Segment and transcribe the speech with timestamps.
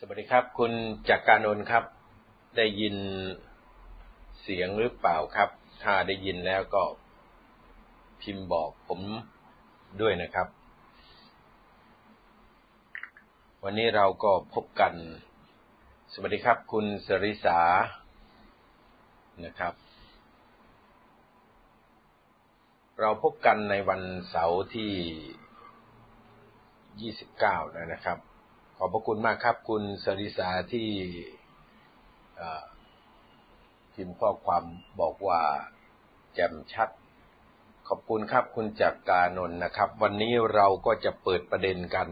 [0.00, 0.72] สวัสดีครับ คุณ
[1.08, 1.84] จักรานนท์ครับ
[2.56, 2.96] ได้ยิน
[4.42, 5.50] เสียงหรือเปล่าครับ
[5.82, 6.82] ถ้าได้ยินแล้วก็
[8.22, 9.00] พิมพ์บอกผม
[10.00, 10.48] ด้วยนะครับ
[13.64, 14.94] วันนี้เราก็พบกัน
[16.12, 17.60] สวัสดีครับ คุณสริษา
[19.44, 19.74] นะครับ
[23.00, 28.18] เราพบกันในวันเสาร์ที่ 29 แล้วนะครับ
[28.78, 30.88] ขอบพระคุณมากครับ คุณสริษาที่
[33.94, 34.64] พิมพ์ข้อความ
[35.00, 35.42] บอกว่า
[36.34, 36.88] แจ่มชัด
[37.88, 42.08] ขอบคุณครับ คุณจักรการนนะครับ วันนี้เราก็จะเปิดประเด็นกัน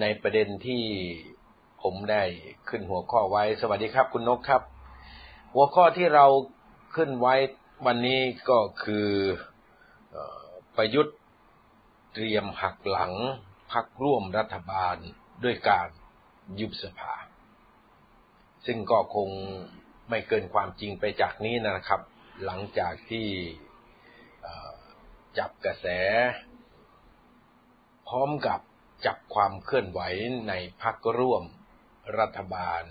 [0.00, 0.84] ในประเด็นที่
[1.82, 2.22] ผมได้
[2.68, 4.62] ขึ้นหัวข้อไว้ สวัสดีครับ คุณนกครับ
[5.54, 6.26] หัวข้อที่เรา
[6.96, 7.34] ขึ้นไว้
[7.86, 8.20] วันนี้
[8.50, 9.08] ก็คือ
[10.76, 11.16] ประยุทธ์
[12.12, 13.12] เตรียมหักหลัง
[13.72, 14.96] พักร่วมรัฐบาล
[15.44, 15.88] ด้วยการ
[16.60, 17.14] ยุบสภา
[18.66, 19.28] ซึ่งก็คง
[20.08, 22.00] ไม่เกินความจริงไปจากนี้นะครับ
[22.44, 23.28] หลังจากที่
[25.38, 25.86] จับกระแส
[28.08, 28.60] พร้อมกับ
[29.06, 30.00] จับความเคลื่อนไหว
[30.48, 31.44] ในพักร่วม
[32.18, 32.82] รัฐบาล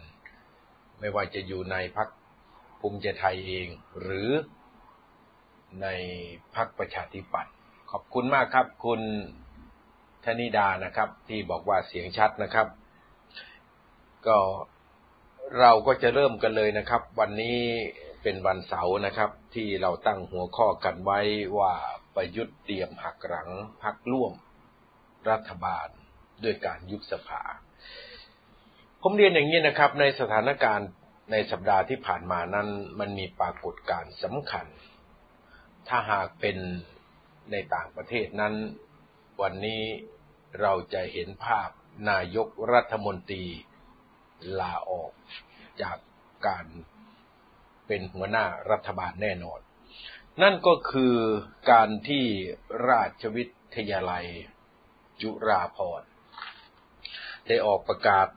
[1.00, 2.09] ไม่ว่าจะอยู่ในพัก
[2.79, 3.68] ภูมิใจไทยเอง
[4.00, 4.29] หรือ
[5.81, 5.88] ใน
[6.56, 7.53] พักประชาธิปัตย์
[7.91, 9.01] ขอบคุณมากครับคุณ
[10.25, 12.68] ธนิดานะครับ ที่บอกว่าเสียงชัดนะครับ
[14.28, 14.38] ก็
[15.59, 17.57] เราก็จะเริ่มกันเลยนะครับ วันนี้
[18.24, 21.19] เป็นวันเสาร์นะครับ ที่เราตั้งหัวข้อกันไว้
[21.57, 21.74] ว่า
[22.16, 23.50] ประยุทธ์เตรียมหักหลัง
[23.84, 24.34] พักร่วม
[25.30, 25.88] รัฐบาล
[26.44, 27.44] ด้วยการยุบสภา
[29.01, 30.90] ผมเรียนอย่างนี้นะครับ ในสถานการณ์
[31.31, 32.68] ในสัปดาห์ที่ผ่านมานั้น
[33.00, 34.66] มันมีปรากฏการณ์สำคัญ
[35.88, 36.57] ถ้าหากเป็น
[37.51, 38.53] ในต่างประเทศนั้น
[39.41, 39.83] วันนี้
[40.61, 41.69] เราจะเห็นภาพ
[42.09, 43.45] นายกรัฐมนตรี
[44.59, 45.11] ลาออก
[45.81, 45.97] จาก
[46.47, 46.66] การ
[47.88, 49.59] เป็นหัวหน้ารัฐบาลแน่นอน
[50.41, 51.16] นั่นก็คือ
[51.72, 52.25] การที่
[52.89, 53.45] ราชวิ
[53.75, 54.25] ทยาลัย
[55.22, 56.09] จุฬาภรณ์
[57.47, 58.27] ได้ออกประกาศ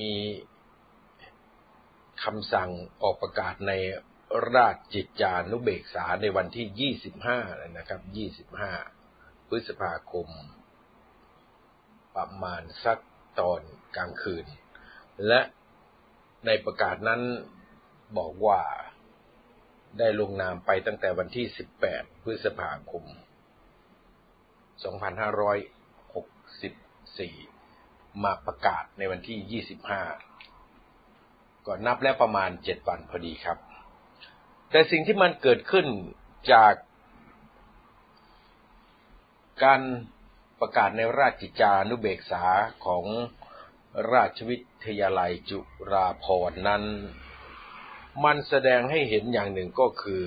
[0.00, 0.14] มี
[2.24, 2.70] คำสั่ง
[3.02, 3.72] ออกประกาศใน
[4.54, 8.00] ราชจิตจานุเบกษาในวันที่ 25 นะครับ
[8.74, 10.28] 25 พฤษภาคม
[12.16, 12.98] ประมาณสัก
[13.40, 13.60] ตอน
[13.96, 14.46] กลางคืน
[15.26, 15.40] และ
[16.46, 17.22] ในประกาศนั้น
[18.18, 18.60] บอกว่า
[19.98, 21.46] ได้ลงนามไปตั้งแต่วันที่
[21.86, 23.04] 18 พฤษภาคม
[27.24, 29.64] 2564 มาประกาศในวันที่
[30.42, 33.58] 25 ก็นับแล้วประมาณ 7 วันพอดีครับ
[34.76, 35.86] แต่สิ่งที่มันเกิดขึ้น
[36.52, 36.74] จาก
[39.64, 39.80] การ
[40.60, 42.44] ประกาศในราชกิจานุเบกษา
[42.86, 43.04] ของ
[44.12, 44.56] ราชวิ
[44.86, 45.58] ทยาลัยจุ
[45.92, 46.84] ฬาภรณ์นั้น
[48.24, 50.24] มันแสดงให้เห็นอย่างหนึ่งก็คือ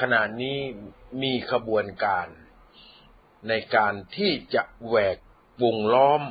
[0.00, 0.58] ขณะนี้
[1.22, 2.26] มีขบวนการ
[3.48, 5.18] ในการที่จะแหวก
[5.62, 6.22] วงล้อม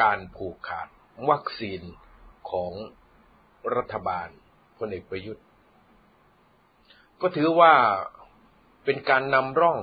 [0.00, 0.88] การผูกขาด
[1.28, 1.82] วัคซีน
[2.50, 2.72] ของ
[3.76, 4.28] รัฐบาล
[4.78, 5.46] พลเอกประยุทธ์
[7.20, 7.74] ก็ถือว่า
[8.84, 9.78] เป็นการนำร่อง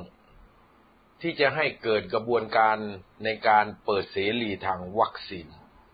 [1.21, 2.77] ที่จะให้เกิดกระบวนการ
[3.23, 5.47] ในการเปิดเสรีทางวัคซีน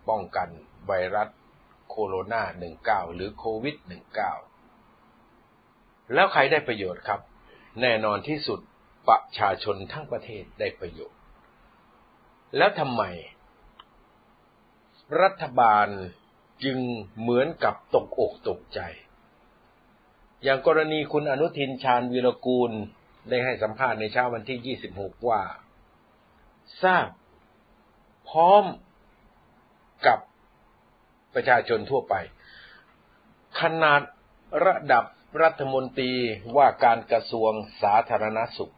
[0.09, 0.49] ป้องกัน
[0.87, 1.29] ไวรัส
[1.89, 2.43] โคโรนา
[2.79, 3.75] 19 หรือโควิด
[4.95, 7.19] 19 แล้วใครได้ประโยชน์ครับ
[7.81, 8.59] แน่นอนที่สุด
[9.07, 11.19] ประชาชนทั้งประเทศได้ประโยชน์
[12.57, 13.03] แล้วทำไม
[15.21, 15.87] รัฐบาล
[16.63, 16.77] จึง
[17.19, 18.79] เหมือนกับตกอกตกใจ
[20.43, 22.71] อย่างกรณีคุณอนุทินชาญวีรกูล
[23.29, 25.41] ได้ให้สัมภาษณ์ในเช้าวันที่ 26 ว่า
[26.83, 27.07] ทราบ
[28.29, 28.63] พร้อม
[30.07, 30.19] กับ
[31.33, 32.15] ประชาชนทั่วไป
[33.59, 34.01] ขนาด
[34.65, 35.05] ระดับ
[35.43, 36.11] รัฐมนตรี
[36.57, 37.51] ว่าการกระทรวง
[37.81, 38.73] สาธารณสุข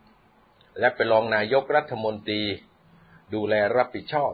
[0.80, 2.42] และเป็นรองนายกรัฐมนตรี
[3.34, 4.32] ดูแลรับผิดชอบ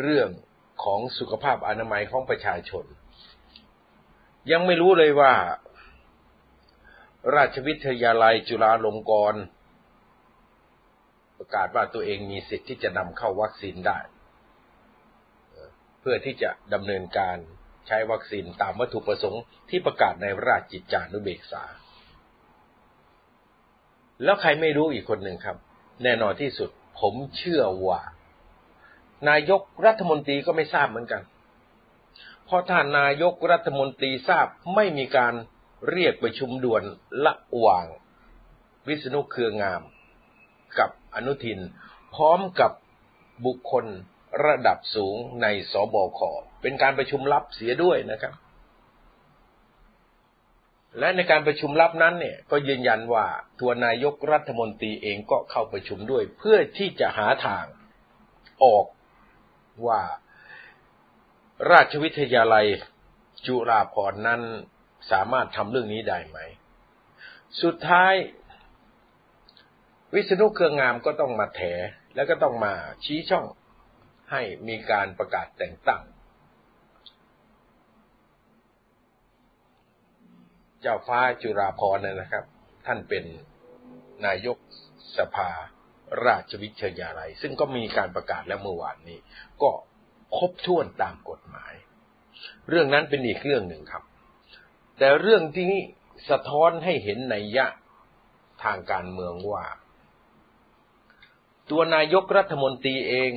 [0.00, 0.28] เรื่อง
[0.84, 2.84] ของสุขภาพอนามัยของประชาชน
[4.50, 5.32] ยังไม่รู้เลยว่า
[7.34, 9.42] ราชวิทยาลัยจุฬาลงกรณ์
[11.38, 13.98] ประกาศว่าตัวเองมีสิทธิ์ที่จะนำเข้าวัคซีนได้
[16.00, 17.36] เพื่อที่จะดำเนินการ
[17.86, 21.64] ใช้วัคซีนตามวัตถุประสงค์ที่ประกาศในราชจิตจานุเบกษา
[24.24, 25.56] แล้วใครไม่รู้อีกคนหนึ่งครับ
[26.02, 26.70] แน่นอนที่สุด
[27.00, 28.00] ผมเชื่อว่า
[29.28, 31.22] นายกรัฐมนตรีก็ไม่ทราบเหมือนกัน
[32.44, 35.34] เพราะถ้านายกรัฐมนตรีทราบไม่มีการ
[35.90, 36.82] เรียกประชุมด่วน
[37.24, 37.86] ละหว่าง
[38.86, 39.82] วิษณุเครืองาม
[40.78, 41.60] กับอนุทิน
[42.14, 42.72] พร้อมกับ
[43.46, 43.86] บุคคล
[44.46, 46.20] ระดับสูงในสบค
[46.62, 48.34] เป็นการประชุมลับเสียด้วยนะครับ
[50.98, 53.26] และในการประชุมลับนั้นเนี่ยก็ยืนยันว่า
[53.60, 57.64] ตัวนายกรัฐมนตรีเองก็เข้าประชุมด้วย เพื่อที่จะหาทาง
[58.64, 58.86] ออก
[59.86, 60.02] ว่า
[61.70, 62.66] ราชวิทยาลัย
[63.46, 64.42] จุฬาภรณ์นั้น
[65.12, 66.38] สามารถทำเรื่องนี้ได้ไหม
[67.62, 68.14] สุดท้าย
[70.14, 71.60] วิษณุเครืองามก็ต้องมาแถ
[72.14, 72.74] แล้วก็ต้องมา
[73.04, 73.46] ชี้ช่อง
[74.30, 76.02] ให้มีการประกาศแต่งตั้ง
[80.80, 82.44] เจ้าฟ้าจุฬาภรณ์นะครับ
[82.86, 83.24] ท่านเป็น
[84.26, 84.58] นายก
[85.18, 85.50] สภา
[86.24, 89.18] ราชวิทยาลัย ซึ่งก็มีการประกาศแล้วเมื่อวานนี้
[89.62, 89.70] ก็
[90.36, 91.74] ครบถ้วนตามกฎหมาย
[92.68, 94.02] เรื่องนั้นเป็นอีกเรื่องหนึ่งครับ
[94.98, 95.70] แต่เรื่องที่
[96.30, 97.66] สะท้อนให้เห็นในยะ
[98.62, 99.66] ทางการเมืองว่า
[101.70, 103.32] ตัวนายกรัฐมนตรีเอง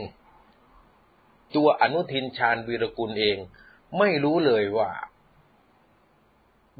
[1.56, 3.38] ตัวอนุทินชาญวีรกุลเอง
[3.98, 4.92] ไม่รู้เลยว่า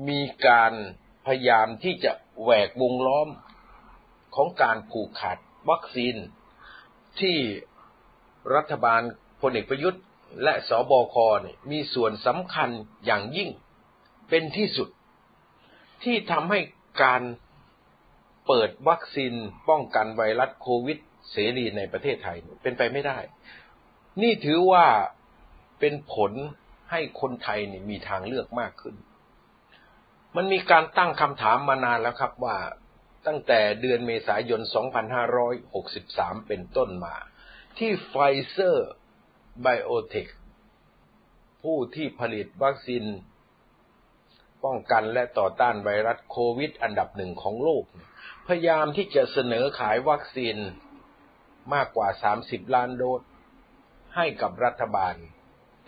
[0.08, 0.74] มีการ
[1.26, 2.12] พยายามที่จะ
[2.42, 3.30] แหวกวงล้อม
[4.36, 5.38] ของการผูกขาด
[5.70, 6.16] วัคซีน
[7.20, 7.38] ที่
[8.56, 9.02] รัฐบาล
[9.42, 10.04] พลเอกประยุทธ์
[10.44, 11.16] และสบค
[11.72, 12.70] มีส่วนสำคัญ
[13.06, 13.50] อย่างยิ่ง
[14.32, 14.90] เป็นที่สุด
[16.04, 16.60] ที่ทำให้
[17.04, 17.22] การ
[18.48, 19.34] เปิดวัคซีน
[19.70, 21.00] ป้องกันไวรัสโควิด
[21.32, 23.18] เสรีในประเทศไทยเป็นไปไม่ได้
[24.22, 24.86] นี่ถือว่า
[25.80, 26.32] เป็นผล
[26.92, 28.96] ให้คนไทยนี่มีทางเลือกมากขึ้น
[30.36, 32.58] มันมีการตั้งคำถามมานานแล้วครับว่า
[33.28, 34.62] ตั้งแต่เดือนเมษายน
[35.80, 37.16] 2563 เป็นต้นมา
[37.78, 38.16] ที่ไฟ
[38.50, 38.90] เซอร์
[39.62, 40.28] ไบโอเทค
[41.64, 43.04] ผู้ที่ผลิตวัคซีน
[44.66, 47.84] ป้องกันและต่อต้านไวรัสโควิด อันดับหนึ่งของโลก
[48.48, 50.58] พยายามที่จะเสนอขายวัคซีน
[51.74, 52.08] มากกว่า
[52.42, 53.22] 30 ล้านโดส
[54.16, 55.16] ให้กับรัฐบาล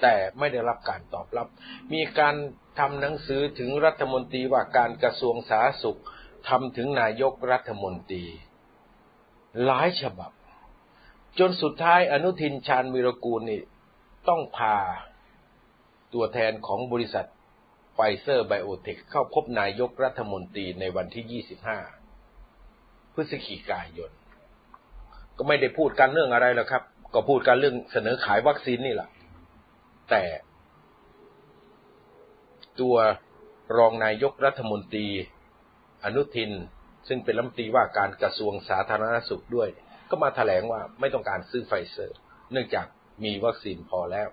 [0.02, 1.48] แต่ไม่ได้รับการตอบรับ
[1.94, 2.36] มีการ
[2.80, 6.00] ทำหนังสือถึงรัฐมนตรีว่าการกระทรวงสาธารณสุข
[6.50, 8.26] ทำถึงนายกรัฐมนตรี
[9.66, 10.32] หลายฉบับ
[11.40, 13.62] จนสุดท้ายอนุทินชาญวิรกูลนี่
[14.30, 14.78] ต้องพา
[16.14, 17.28] ตัวแทนของบริษัท
[17.94, 21.44] ไฟเซอร์ไบโอเทคเข้าพบนายกรัฐมนตรีในวันที่
[22.34, 24.12] 25 พฤศจิกายน
[25.38, 29.10] ก็ไม่ได้พูดกันเรื่องอะไรหรอกครับ ก็พูดกันเรื่องเสนอขายวัคซีนนี่แหละ
[30.10, 30.24] แต่
[32.80, 32.96] ตัว
[33.78, 35.08] รองนายกรัฐมนตรี
[36.04, 36.52] อนุทิน
[37.08, 39.70] ซึ่งเป็นรัฐมนตรีว่าการกระทรวงสาธารณสุขด้วย
[40.10, 42.18] ก็มาถแถลงว่าไม่ต้องการซื้อไฟเซอร์
[42.52, 42.86] เนื่องจาก
[43.24, 44.28] มีวัคซีนพอแล้ว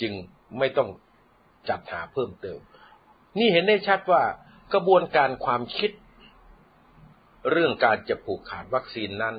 [0.00, 0.12] จึง
[0.58, 0.88] ไม่ต้อง
[1.68, 2.60] จัดหาเพิ่มเติม
[3.38, 4.22] นี่เห็นได้ชัดว่า
[4.72, 5.90] กระบวนการความคิด
[7.50, 9.36] เรื่องการจะผูกขาดวัคซีนนั้น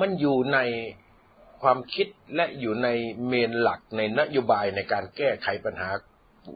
[0.00, 0.58] มันอยู่ใน
[1.62, 2.88] ความคิดและอยู่ใน
[3.26, 5.88] เมนหลักในนโยบายในการแก้ไขปัญหา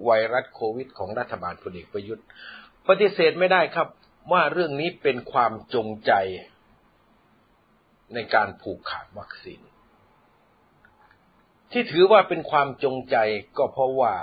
[0.05, 2.25] ไวรัสโควิด ของรัฐบาลพลเอกประยุทธ์
[2.89, 3.89] ปฏิเสธไม่ได้ครับ
[4.33, 6.13] ว่าเรื่องนี้เป็นความจงใจ
[8.15, 9.61] ในการผูกขาดวัคซีน
[11.73, 13.17] ที่ถือว่าเป็นความจงใจ
[13.59, 14.15] ก็เพราะว่า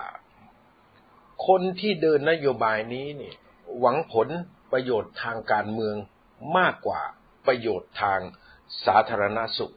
[1.47, 3.35] คนที่เดินนโยบายนี้เนี่ย
[3.79, 4.27] หวังผล
[4.71, 5.95] ประโยชน์ทางการเมือง
[6.57, 7.01] มากกว่า
[7.47, 8.19] ประโยชน์ทาง
[8.85, 9.73] สาธารณสุข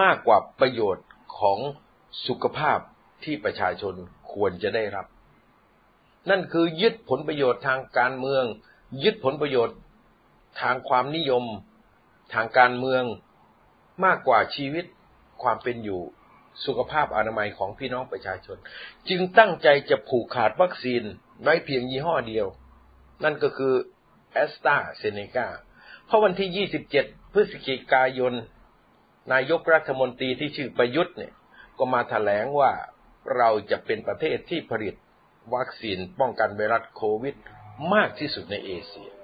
[0.00, 1.06] มากกว่าประโยชน์
[1.38, 1.58] ของ
[2.26, 2.78] สุขภาพ
[3.24, 3.94] ที่ประชาชน
[4.32, 5.06] ควรจะได้รับ
[6.30, 8.44] นั่นคือยึดผลประโยชน์ทางการเมือง
[9.02, 9.76] ยึดผลประโยชน์
[10.60, 11.44] ทางความนิยม
[12.34, 13.02] ทางการเมือง
[14.04, 14.84] มากกว่าชีวิต
[15.42, 16.02] ความเป็นอยู่
[16.66, 18.56] สุขภาพอนามัยของพี่น้องประชาชน
[19.08, 21.02] จึงตั้งใจจะผูกขาดวัคซีน
[21.42, 22.46] ไว้เพียงยี่ห้อเดียว
[23.24, 23.74] นั่นก็คือ
[24.32, 25.48] แอสตราเซเนกา
[26.06, 28.34] เพราะวันที่ 27 พฤศจิกายน
[29.32, 31.32] นายกรัฐมนตรีที่ชื่อประยุทธ์เนี่ย
[31.78, 32.72] ก็มาถแถลงว่า
[33.36, 34.94] เราจะเป็นประเทศที่ผลิต
[35.54, 37.34] วัคซีนป้องกันไวรัสโควิด
[37.94, 39.14] มากที่สุดในเอเชีย 27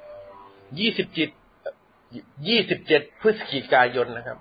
[3.10, 4.38] 27 พฤศจิกายนนะครับ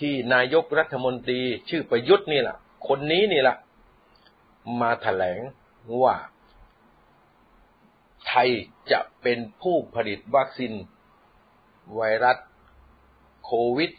[0.00, 2.56] ที่นายกรัฐมนตรีชื่อประยุทธ์นี่แหละ
[2.88, 3.56] คนนี้นี่แหละ
[4.80, 5.40] มาถแถลง
[6.02, 6.16] ว่า
[8.28, 8.50] ไทย
[8.92, 10.72] จะเป็นผู้ผลิตวัคซีน
[11.94, 12.38] ไวรัส
[13.44, 13.92] โควิด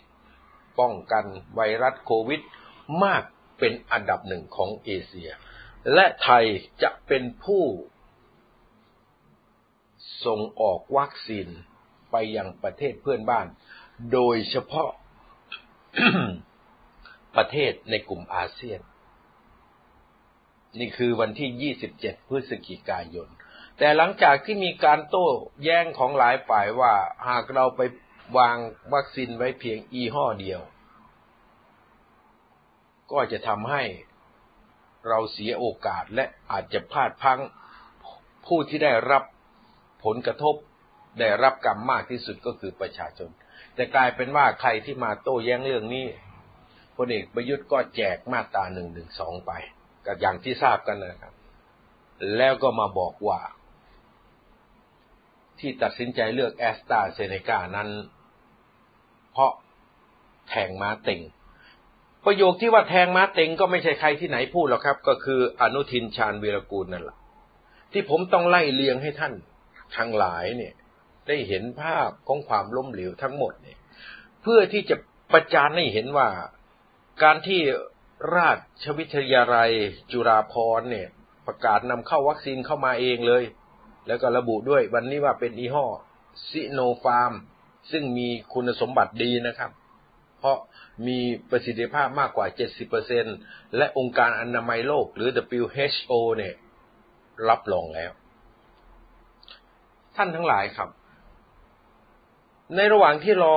[0.79, 1.25] ป้องกัน
[1.55, 2.41] ไวรัสโควิด
[3.03, 3.23] มาก
[3.59, 5.31] เป็นอันดับหนึ่งของเอเชีย
[5.93, 6.45] และไทย
[6.83, 7.63] จะเป็นผู้
[10.25, 11.47] ส่งออกวัคซีน
[12.11, 13.47] ไปยังประเทศเพื่อนบ้าน
[14.13, 14.89] โดยเฉพาะ
[17.35, 18.79] ประเทศในกลุ่มอาเซียน
[20.79, 23.29] นี่คือวันที่ 27 พฤศจิกายน
[23.77, 25.27] แต่หลังจากที่มีการโต้
[25.63, 26.93] แย้งของหลายฝ่ายว่า
[27.27, 27.81] หากเราไป
[28.37, 28.57] วาง
[28.93, 30.61] วัคซีนไว้เพียงอีห้อเดียว
[33.11, 33.83] ก็จะทำให้
[35.07, 37.39] เราเสียโอกาสและอาจจะพลาดพัง
[38.45, 39.23] ผู้ที่ได้รับ
[40.05, 40.55] ผลกระทบ
[41.19, 43.29] ได้รับกรรมมากที่สุดก็คือประชาชน
[43.79, 46.05] แต่กลายเป็นว่าใครที่มาโต้แย้งเรื่องนี้
[46.95, 49.51] พลเอกประยุทธ์ก็แจกมาตราหนึ่งหนึ่งสองไป
[50.05, 51.33] กับอย่างที่ทราบกันนะครับ
[52.37, 53.39] แล้วก็มาบอกว่า
[55.59, 57.89] ที่ตัดสินใจเลือกแอสตราเซเนกานั้น
[59.31, 59.51] เพราะ
[60.49, 61.21] แทงม้าเต็ง
[62.25, 67.17] ประโยคที่ว่าแทงม้าเต็งก็ไม่ใช่ใครที่ไหนพูดหรอกครับ ก็คืออนุทินชาญวีรกูลนั่นแหละ
[67.91, 69.33] ที่ผมต้องไล่เลียงให้ท่าน
[69.97, 70.75] ทั้งหลายเนี่ย
[71.29, 73.77] ได้เห็นภาพของความล้มเหลวทั้งหมดเนี่ย
[74.41, 74.95] เพื่อที่จะ
[75.33, 76.29] ประจานให้เห็นว่า
[77.23, 77.61] การที่
[78.35, 78.49] รา
[78.83, 79.71] ชวิทยาลัย
[80.11, 81.07] จุฬาภรณ์เนี่ย
[81.47, 83.43] ประกาศนำเข้าวัคซีนเข้ามาเองเลย
[84.07, 85.85] แล้วก็ระบุด้วยวันนี้ว่าเป็นยี่ห้อ
[86.49, 87.33] ซิโนฟาร์ม
[87.91, 89.71] ซึ่งมีคุณสมบัติดีนะครับ
[90.39, 90.57] เพราะ
[91.07, 91.19] มี
[91.49, 92.47] ประสิทธิภาพมากกว่า
[93.11, 95.29] 70%และองค์การอนามัยโลกหรือ
[95.61, 96.55] WHO เนี่ย
[97.49, 98.11] รับรองแล้ว
[100.15, 100.89] ท่านทั้งหลายครับ
[102.75, 103.55] ในระหว่างที่รอ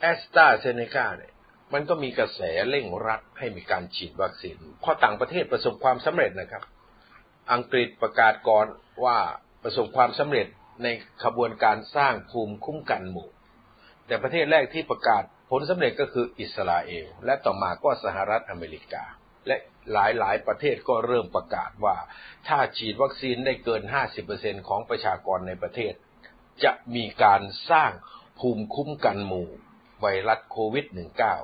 [0.00, 1.32] แอสตราเซเนกาเนี่ย
[1.72, 2.40] มันก็มีกระแส
[2.70, 6.62] เร่งรัดให้มีการฉีดวัคซีนพราะต่างประเทศประสบความสำเร็จนะครับ
[7.52, 8.66] อังกฤษประกาศก่อน
[9.04, 9.18] ว่า
[9.62, 10.46] ประสบความสำเร็จ
[10.82, 10.88] ใน
[11.24, 13.28] ขบวนการสร้างภูมิคุ้มกันหมู่
[14.06, 19.04] แต่ประเทศแรกที่ประกาศผลสำเร็จก็คืออิสราเอล และต่อมาก็สหรัฐอเมริกา
[19.46, 19.56] และ
[19.92, 21.96] หลายๆ ประเทศก็เริ่มประกาศว่า
[22.48, 23.82] ถ้าฉีดวัคซีนได้เกิน
[24.24, 25.94] 50%ของประชากรในประเทศ
[26.64, 27.90] จะมีการสร้าง
[28.38, 29.48] ภูมิคุ้มกันหมู่
[30.00, 30.86] ไวรัสโควิด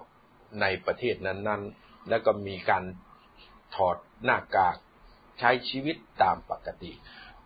[0.01, 2.85] -19 ในประเทศนั้น ๆ แล้วก็มีการ
[3.75, 4.77] ถอดหน้ากาก
[5.39, 6.93] ใช้ชีวิตตามปกติ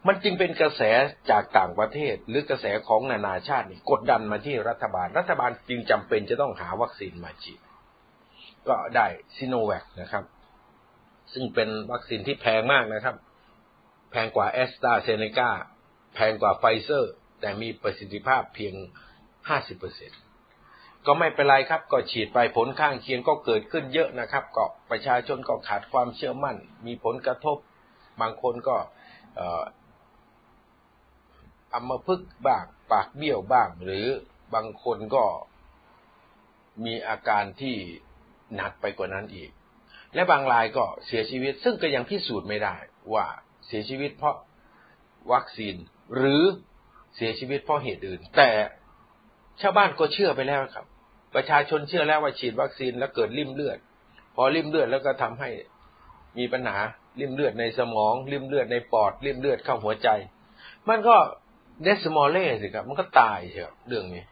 [0.06, 0.82] มันจึงเป็นกระแส
[1.30, 7.60] จากต่างประเทศ หรือกระแสของนานาชาติกดดันมาที่รัฐบาล รัฐบาลจึงจำเป็นจะต้องหาวัคซีนมาฉีด
[8.68, 10.24] ก็ได้ซิโนแวคนะครับ
[11.32, 13.16] ซึ่งเป็นวัคซีนที่แพงมากนะครับ
[14.10, 15.50] แพงกว่าแอสตราเซเนกา
[16.14, 18.74] แพงกว่าไฟเซอร์ แต่มีประสิทธิภาพเพียง
[19.50, 26.56] 50%ก็ไม่เป็นไรครับ ก็ฉีดไปผลข้างเคียงก็เกิดขึ้นเยอะนะครับก็ประชาชนก็ขาดความเชื่อมั่น
[26.86, 27.56] มีผลกระทบ
[28.20, 28.76] บางคนก็
[31.74, 34.06] อัมพฤกษ์บ้างปากเบี้ยวบ้าง หรือ
[34.54, 35.24] บางคนก็
[36.84, 37.76] มีอาการที่
[38.56, 39.50] หนักไปกว่านั้นอีก
[40.14, 42.76] และบางรายก็เสียชีวิต ซึ่งก็ยังพิสูจน์ไม่ได้
[43.14, 43.26] ว่า
[43.66, 44.36] เสียชีวิตเพราะ
[45.32, 45.74] วัคซีน
[46.16, 46.42] หรือ
[47.16, 48.50] เสียชีวิตเพราะเหตุอื่น แต่
[49.60, 50.86] ชาวบ้านก็เชื่อไปแล้วครับ
[51.34, 53.78] ประชาชนเชื่อแล้วว่าฉีดวัคซีนแล้วเกิดริ่มเลือด
[54.34, 55.50] พอริ่มเลือดแล้วก็ทำให้
[56.38, 56.78] มีปัญหา
[57.20, 60.08] ริ่มเลือดในสมองริ่มเลือดในปอดริ่มเลือดเข้าหัวใจ
[60.88, 61.16] มันก็
[61.82, 64.24] เดสมอลเล่สิครับ มันก็ตายเชียวเรื่องนี้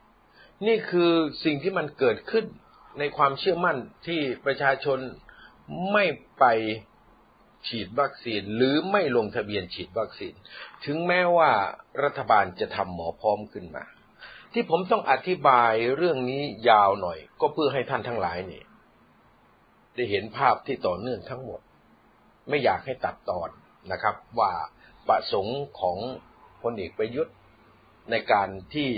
[0.66, 1.12] นี่คือ
[1.44, 2.44] สิ่งที่มันเกิดขึ้น
[2.98, 4.98] ในความเชื่อมั่นที่ประชาชน
[5.92, 6.04] ไม่
[6.38, 6.44] ไป
[7.68, 10.34] ฉีดวัคซีนหรือไม่ลงทะเบียนฉีดวัคซีน
[10.84, 11.50] ถึงแม้ว่า
[12.02, 13.84] รัฐบาลจะทำหมอพร้อมขึ้นมา
[14.52, 18.62] ที่ผมต้องอธิบายเรื่องนี้ยาวหน่อย ก็เพื่อให้ท่านทั้งหลายนี่
[19.94, 21.60] ได้เห็นภาพที่ต่อเนื่องทั้งหมด
[22.48, 23.50] ไม่อยากให้ตัดตอน
[23.92, 24.52] นะครับ ว่า
[25.08, 25.98] ประสงค์ของ
[26.62, 27.34] พลเอกประยุทธ์
[28.10, 28.88] ในการที่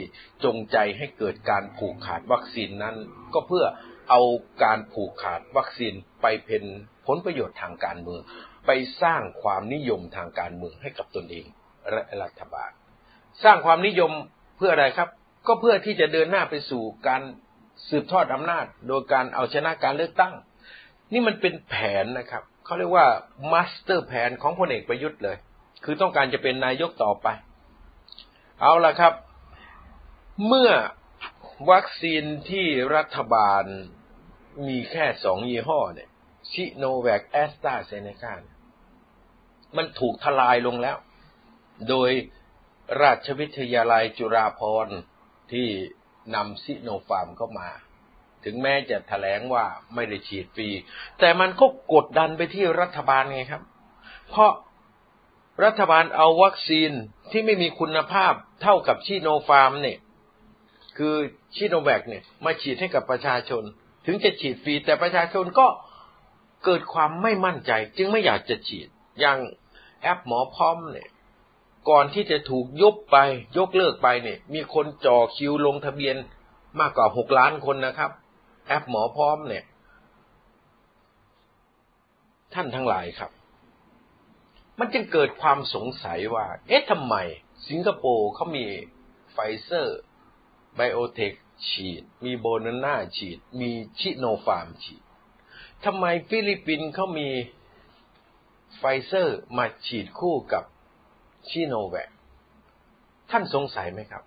[0.45, 2.97] จงใจให้เกิดการผูกขาดวัคซีนนั้น
[3.35, 3.64] ก็เพื่อ
[4.11, 4.21] เอา
[4.64, 6.62] การผูกขาดวัคซีนไปเป็น
[7.07, 8.23] ผลประโยชน์ทางการเมือง
[8.66, 8.71] ไป
[9.02, 11.47] สร้างความนิยมทางการเมืองให้กับตนเอง
[11.90, 12.71] และรัฐบาล
[13.45, 14.12] สร้างความนิยม
[14.57, 15.09] เพื่ออะไรครับ
[15.47, 17.23] ก็เพื่อที่จะเดินหน้าไปสู่การ
[17.88, 20.35] สืบทอดอำนาจ โดยการเอาชนะการเลือกตั้ง
[21.12, 23.07] นี่มันเป็นแผนนะครับเขาเรียกว่า
[23.53, 25.37] master แผนของพลเอกประยุทธ์เลย
[25.85, 27.28] คือต้องการจะเป็นนายกต่อไป
[28.61, 29.14] เอาละครับ
[30.47, 30.71] เมื่อ
[31.71, 32.66] วัคซีนที่
[32.97, 33.64] รัฐบาล
[34.69, 36.09] มีแค่สองยี่ห้อเนี่ย
[36.53, 38.35] ซิโนแวคแอสตราเซเนกา
[39.76, 40.97] มันถูกทลายลงแล้ว
[41.88, 42.11] โดย
[43.02, 44.99] ราชวิทยาลัยจุฬาภรณ์
[45.52, 45.69] ที่
[46.35, 47.69] นำซิโนฟาร์มเข้ามา
[48.45, 49.64] ถึงแม้จะแถลงว่า
[49.95, 50.69] ไม่ได้ฉีดฟรี
[51.21, 53.62] แต่มันก็กดดันไปที่รัฐบาลไงครับ
[54.29, 54.52] เพราะ
[55.64, 56.91] รัฐบาลเอาวัคซีน
[57.31, 59.99] ที่ไม่มีคุณภาพเท่ากับชิโนฟาร์มเนี่ย
[60.99, 61.14] คือ
[61.57, 63.62] ชิโนแวคเนี่ย มาฉีดให้กับประชาชน
[64.07, 65.67] ถึงจะฉีดฟรีแต่ประชาชนก็
[66.64, 68.88] เกิดความไม่มั่นใจ จึงไม่อยากจะฉีด
[69.21, 69.38] อย่าง
[70.03, 71.09] แอปหมอพร้อมเนี่ย
[71.91, 73.17] ก่อนที่จะถูกยกไป
[73.59, 76.17] ยกเลิกไปเนี่ย มีคนจ่อคิวลงทะเบียน
[76.81, 78.11] มากกว่าหกล้านคนนะครับ
[78.67, 79.65] แอปหมอพร้อมเนี่ย
[82.55, 83.31] ท่านทั้งหลายครับ
[84.79, 87.15] มันจึงเกิดความสงสัยว่า เอ๊ะทำไม
[87.69, 88.67] สิงคโปร์เขามี
[89.33, 89.99] ไฟเซอร์
[90.75, 91.33] ไบโอเทค
[91.69, 95.03] ฉีด มีโมเดอร์นาฉีด มีซิโนฟาร์มฉีด
[95.85, 97.29] ทำไมฟิลิปปินส์เขามี
[98.76, 100.64] ไฟเซอร์มาฉีดคู่กับ
[101.49, 102.11] ซิโนแวค
[103.31, 104.23] ท่านสงสัยไหมครับ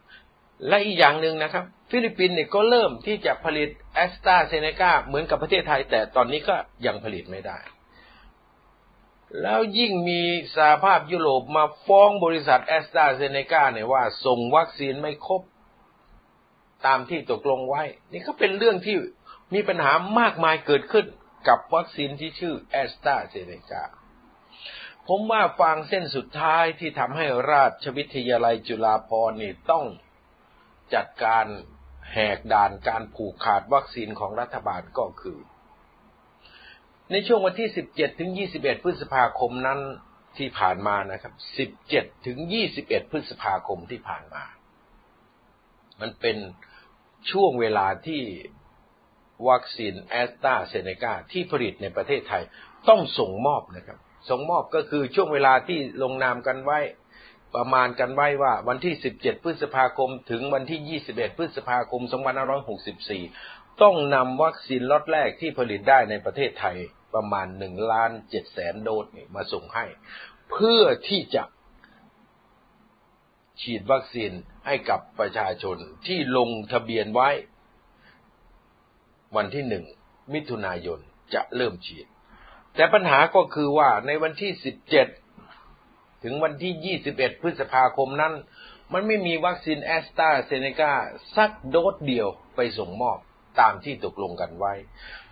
[0.68, 7.58] และอีกอย่างหนึ่งนะครับ ฟิลิปปินส์เนี่ยก็เริ่มที่จะผลิตแอสตราเซเนกาเหมือนกับประเทศไทย แต่ตอนนี้ก็ยังผลิตไม่ได้
[9.42, 10.22] แล้วยิ่งมี
[10.56, 15.42] สหภาพยุโรปมาฟ้องบริษัทแอสตราเซเนกาเนี่ยว่าส่งวัคซีนไม่ครบ
[16.86, 18.98] ตามที่ตกลงไว้ นี่ก็เป็นเรื่องที่
[19.54, 21.06] มีปัญหามากมายเกิดขึ้น
[21.48, 23.84] กับวัคซีนที่ชื่อแอสตราเซเนกา
[25.08, 29.86] ผมว่าฟางเส้นสุดท้ายที่ทำให้ราชวิทยาลัยจุฬาภรณ์นี่ต้อง
[30.94, 31.46] จัดการ
[32.12, 35.40] แหกด่านการผูกขาดวัคซีนของรัฐบาลก็คือ
[37.12, 39.80] ในช่วงวันที่ 17 ถึง 21 พฤษภาคมนั้น
[40.38, 41.34] ที่ผ่านมานะครับ
[41.82, 42.38] 17 ถึง
[42.76, 44.44] 21 พฤษภาคมที่ผ่านมา
[46.02, 46.38] มันเป็น
[47.32, 48.22] ช่วงเวลาที่
[49.50, 52.44] วัคซีนแอสตราเซเนกาที่ผลิตในประเทศไทย
[52.90, 56.80] ต้องส่งมอบนะครับ ส่งมอบก็คือช่วงเวลาที่ลงนามกันไว้
[57.56, 62.02] ประมาณกันไว้ว่าวันที่ 17 พฤษภาคม ถึงวันที่ 21 พฤษภาคม
[63.12, 66.78] 2564 ต้องนำวัคซีนล็อตแรกที่ผลิตได้ในประเทศไทย
[67.16, 69.86] ประมาณ1ล้าน7แสนโดสมาส่งให้
[70.52, 71.44] เพื่อที่จะ
[73.62, 74.32] ฉีดวัคซีน
[74.66, 77.30] ให้กับประชาชนที่ลงทะเบียนไว้
[79.36, 79.86] วันที่หนึ่ง
[80.34, 81.00] มิถุนายน
[81.34, 82.06] จะเริ่มฉีด
[82.76, 84.52] แต่ปัญหาก็คือว่าในวันที่
[85.38, 88.34] 17ถึงวันที่21พฤษภาคมนั้น
[88.94, 90.94] มันไม่มีวัคซีนแอสตราเซเนกา
[91.36, 93.18] สักโดสเดียวไปส่งมอบ
[93.60, 94.74] ตามที่ตกลงกันไว้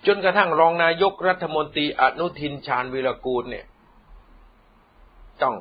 [0.05, 3.65] จนกระทั่งรองนายกรัฐมนตรีอนุทินชาญวิรกูลเนี่ย
[5.41, 5.55] ต้อง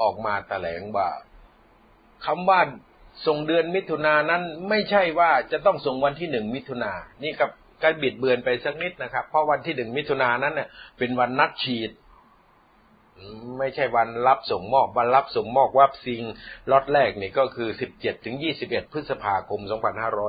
[0.00, 1.08] ออกมาแถลงว่า
[2.26, 2.60] คำว่า
[3.26, 7.50] ส่งเดือนมิถุนานั้นไม่ใช่ว่าจะต้องส่งวันที่หนึ่งมิถุนานี่ครับ
[7.82, 11.90] ก็บิดเบือนไปสักนิดนะครับ เพราะวันที่หนึ่งมิถุนายนนั้นเนี่ยเป็นวันนัดฉีด
[13.58, 16.22] ไม่ใช่วันรับส่งมอบวันรับส่งมอบวัคซีน
[16.70, 19.60] ล็อตแรกนี่ก็คือ17ถึง21พฤษภาคม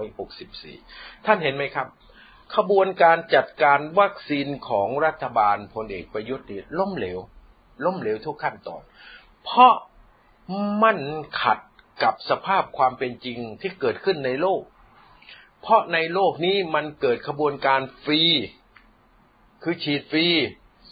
[0.10, 1.88] 2564ท่านเห็นไหมครับ
[2.56, 6.48] ขบวนการจัดการวัคซีนของรัฐบาลพลเอกประยุทธ์
[6.80, 7.20] ล้มเหลว
[7.86, 8.82] ล้มเหลวทุกขั้นตอน
[9.46, 9.74] เพราะ
[10.84, 10.98] มัน
[11.42, 11.60] ขัด
[12.04, 14.62] กับสภาพความเป็นจริงที่เกิดขึ้นในโลก
[15.62, 18.22] เพราะในโลกนี้มันเกิดขบวนการฟรี
[19.64, 20.28] คือฉีดฟรี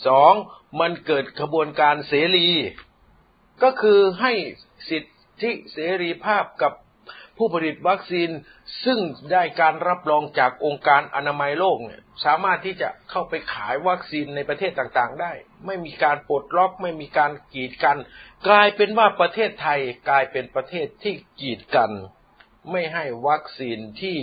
[0.07, 0.33] สอง
[0.79, 2.49] มันเกิดขบวนการเสรี
[3.63, 4.33] ก็คือให้
[4.89, 5.03] สิท
[5.41, 6.73] ธิเสรีภาพกับ
[7.37, 8.29] ผู้ผลิตวัคซีน
[8.85, 8.99] ซึ่ง
[9.31, 15.31] ได้การรับรองจากองค์การอนามัยโลกเนี่ยสามารถที่จะเข้าไปขายวัคซีนในประเทศต่างๆ ได้
[15.65, 17.97] ไม่มีการปลดล็อกไม่มีการกีดกัน
[18.47, 21.91] กลายเป็นว่าประเทศไทยกลายเป็นประเทศที่กีดกัน
[22.71, 24.17] ไม่ให้วัคซีนที่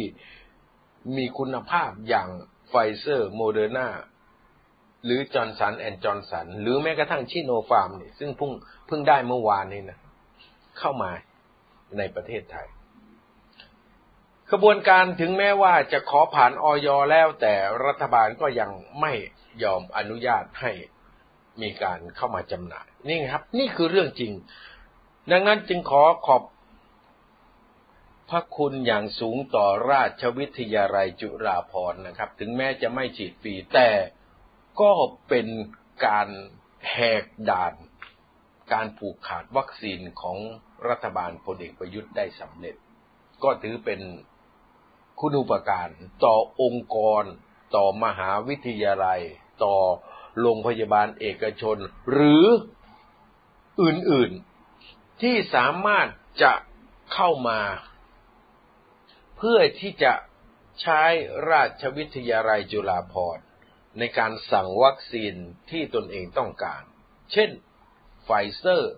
[1.16, 2.28] มีคุณภาพอย่าง
[2.68, 3.88] ไฟเซอร์โมเดอร์นา
[5.04, 8.52] หรือจอร์นสันแอนด์จอร์นสันหรือแม้กระทั่งซิโนฟาร์มนี่ซึ่งเพิ่ง
[8.86, 9.98] เพิ่งได้เมื่อวานนี้นะ
[10.78, 11.10] เข้ามา
[11.98, 12.66] ในประเทศไทย
[14.50, 17.54] ขบวนการถึงแม้ว่าจะขอผ่านออยแล้วแต่
[17.86, 19.12] รัฐบาลก็ยังไม่
[19.62, 20.72] ยอมอนุญาตให้
[21.62, 24.32] มีการเข้ามาจำหน่าย นี่ครับ นี่คือเรื่องจริง
[25.32, 26.42] ดังนั้นจึงขอขอบ
[28.30, 33.90] พระคุณอย่างสูงต่อราชวิทยาลัยจุฬาภรณ์นะครับ ถึงแม้จะไม่ฉีดฟรีแต่
[34.80, 34.92] ก็
[35.28, 35.46] เป็น
[36.06, 36.28] การ
[36.90, 37.74] แหกด่าน
[38.72, 40.38] การผูกขาดวัคซีนของ
[40.88, 42.76] รัฐบาลพลเอกประยุทธ์ได้สำเร็จ
[43.42, 44.00] ก็ถือเป็น
[45.20, 45.88] คุณูปการ
[46.24, 47.24] ต่อองค์กร
[47.76, 49.20] ต่อมหาวิทยาลัย
[49.64, 49.76] ต่อ
[50.40, 51.76] โรงพยาบาลเอกชน
[52.12, 52.46] หรือ
[53.82, 56.08] อื่นๆที่สามารถ
[56.42, 56.52] จะ
[57.14, 57.60] เข้ามา
[59.48, 60.12] พื่อที่จะ
[60.82, 61.02] ใช้
[61.50, 63.44] ราชวิทยาลัยจุฬาภรณ์
[63.98, 65.34] ในการสั่งวัคซีน
[65.70, 66.82] ที่ตนเองต้องการ
[67.32, 67.50] เช่น
[68.24, 68.94] ไฟเซอร์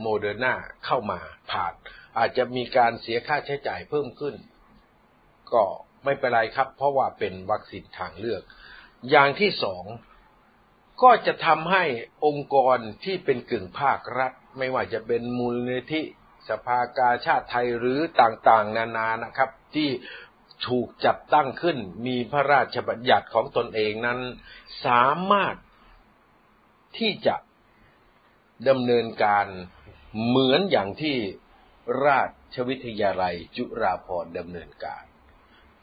[0.00, 1.74] โมเดอร์นาเข้ามาผ่าน
[2.18, 4.34] อาจจะมีการเสียค่าใช้จ่ายเพิ่มขึ้น
[5.52, 5.64] ก็
[6.04, 8.42] ไม่เป็นไรครับ เพราะว่าเป็นวัคซีนทางเลือก
[9.10, 9.84] อย่างที่สอง
[11.02, 11.84] ก็จะทำให้
[12.26, 16.02] องค์กรที่เป็นกึ่งภาครัฐ ไม่ว่าจะเป็นมูลนิธิ
[16.48, 19.88] สภากาชาติไทยหรือต่างๆ นานานะครับ ที่
[20.68, 24.18] ถูกจัดตั้งขึ้นมีพระราชบัญญัติของตนเองนั้น
[24.86, 25.56] สามารถ
[26.98, 27.36] ที่จะ
[28.68, 29.46] ดำเนินการ
[30.26, 31.16] เหมือนอย่างที่
[32.06, 32.20] รา
[32.54, 35.04] ชวิทยาลัยจุฬาภรณ์ดำเนินการ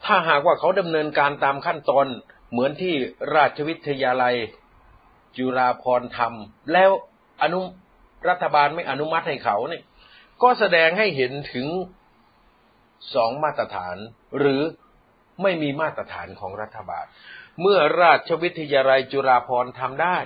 [0.04, 2.06] ถ้าหากว่าเขาดำเนินการตามขั้นตอน
[2.50, 2.94] เหมือนที่
[3.34, 4.36] ราชวิทยาลัย
[5.38, 6.90] จุฬาภรณ์ทำแล้ว
[7.42, 7.60] อนุ
[8.28, 9.82] รัฐบาลไม่อนุมัติให้เขาเนี่ย
[10.42, 11.66] ก็แสดงให้เห็นถึง
[13.14, 13.96] สองมาตรฐาน
[14.38, 14.62] หรือ
[15.42, 17.04] ไม่มีมาตรฐานของรัฐบาล
[17.60, 20.18] เมื่อราชวิทยาลัยจุฬาภรณ์ทำได้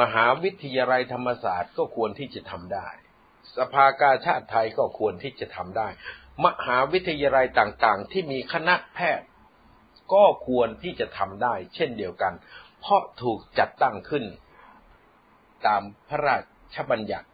[0.00, 2.88] มหาวิทยาลัยธรรมศาสตร์ก็ควรที่จะทำได้
[3.56, 5.88] สภากาชาติไทยก็ควรที่จะทำได้
[6.44, 9.28] มหาวิทยาลัยต่างๆ ที่มีคณะแพทย์
[10.14, 12.32] ก็ควรที่จะทำได้ เช่นเดียวกัน
[12.80, 14.24] เพราะถูกจัดตั้งขึ้น
[15.66, 16.36] ตามพระรา
[16.74, 17.28] ชบัญญัติ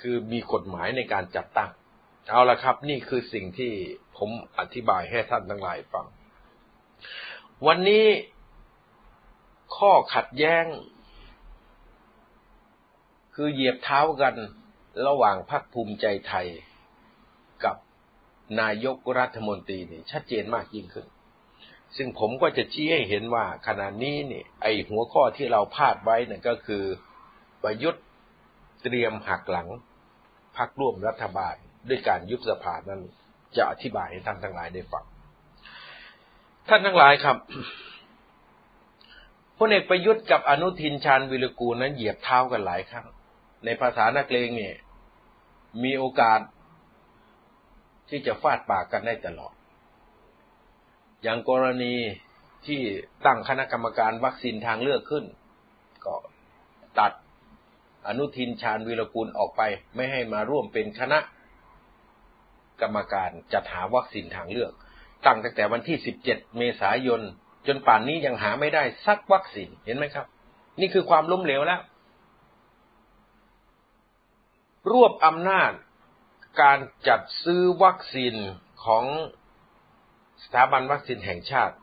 [0.00, 1.70] คือมีกฎหมายในการจัดตั้ง
[2.30, 3.72] เอาละครับ นี่คือสิ่งที่
[4.16, 6.06] ผมอธิบายให้ท่านทั้งหลายฟัง
[7.66, 8.06] วันนี้
[9.76, 10.64] ข้อขัดแย้ง
[13.34, 14.34] คือเหยียบเท้ากัน
[15.06, 16.46] ระหว่างพรรคภูมิใจไทย
[17.64, 17.76] กับ
[18.60, 21.06] นายกรัฐมนตรีนี่ชัดเจนมากยิ่งขึ้น
[21.96, 26.84] ซึ่งผมก็จะชี้ให้เห็นว่าขณะนี้นี่ไอหัวข้อที่เราพลาดไว้นั่ก็คือ
[27.62, 28.04] ประยุทธ์
[28.82, 29.68] เตรียมหักหลัง
[30.56, 31.54] พรรคร่วมรัฐบาล
[31.88, 33.00] ด้วยการยุบสภานั้น
[33.56, 35.04] จะอธิบายให้ท่านทั้งหลายได้ฟัง
[36.68, 37.36] ท่านทั้งหลายครับ
[39.58, 43.06] พลเอกประยุทธ์กับอนุทินชาญวิรกูลนั้นเหยียบเท้ากันหลายครั้ง
[43.64, 44.76] ในภาษานักเลงเนี่ย
[45.82, 46.40] มีโอกาส
[48.08, 49.54] ที่จะฟาดปากกันได้ตลอด
[51.22, 51.94] อย่างกรณี
[52.66, 52.80] ที่
[53.26, 55.24] ตั้งคณะกรรมการวัคซีนทางเลือกขึ้น
[56.04, 56.14] ก็
[56.98, 57.12] ตัด
[58.06, 59.62] อนุทินชาญวิรกูลออกไป
[59.94, 61.18] ไม่ให้มาร่วมเป็นคณะ
[62.80, 64.72] กรรมการจัดหาวัคซีนทางเลือก
[65.26, 67.20] ตั้งแต่แต่วันที่ 17 เมษายน
[67.66, 70.26] จนป่านนี้ยังหาไม่ได้สักวัคซีนเห็นไหมครับ
[70.80, 71.80] นี่คือความล้มเหลวแล้ว
[74.92, 75.72] รวบอำนาจ
[76.62, 78.34] การจัดซื้อวัคซีน
[78.84, 79.04] ของ
[80.42, 81.74] สถาบันวัคซีนแห่งชาติ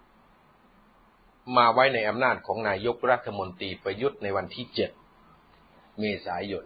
[1.58, 5.07] มาไว้ในอำนาจของนายกรัฐมนตรีประยุทธ์ในวันที่ 7
[6.00, 6.64] เมษายน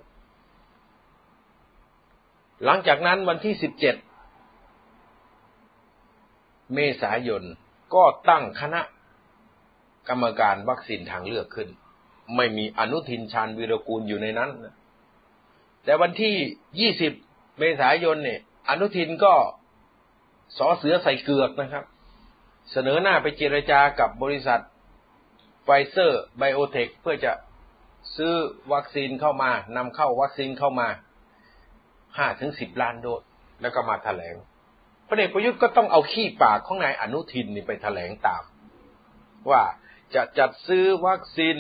[2.63, 3.63] หลังจากนั้นวันที่ 17
[6.73, 7.43] เมษายน
[7.95, 8.81] ก็ตั้งคณะ
[10.09, 11.69] กรรมการวัคซีนทางเลือกขึ้น
[12.35, 14.49] ไม่มีอนุทินชาญวีรกูลอยู่ในนั้น
[15.83, 16.35] แต่วันที่
[17.09, 18.39] 20 เมษายนเนี่ย
[18.69, 19.33] อนุทินก็
[20.57, 21.85] สอเสือใส่เกือกนะครับ
[22.71, 24.61] เสนอหน้าไปเจรจากับบริษัท
[25.63, 27.31] ไฟเซอร์ไบโอเทคเพื่อจะ
[28.17, 28.33] ซื้อ
[28.73, 30.87] วัคซีนเข้ามานำเข้าวัคซีนเข้ามา
[32.17, 33.21] ห้าถึงสิบล้านโดส
[33.61, 34.35] แล้วก็มาแถลง
[35.07, 38.43] พระเอกประยุทธ์ก็ต้องเอาขี้ปากของนายอนุทินนี่ไปแถลงตาม
[39.49, 39.63] ว่า
[40.15, 41.57] จะจัดซื้อวัคซีน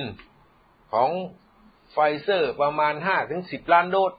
[0.93, 1.09] ของ
[1.91, 4.13] ไฟเซอร์ประมาณห้าถึงสิบล้านโดส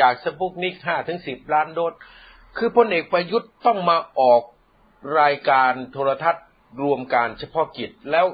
[0.00, 1.94] จากสปุกนิกห้าถึงสิบล้านโดส
[2.56, 4.42] คือพลเอกประยุทธ์ต้องมาออก
[5.20, 6.46] รายการโทรทัศน์
[6.82, 8.26] รวมการเฉพาะกิจแล้ว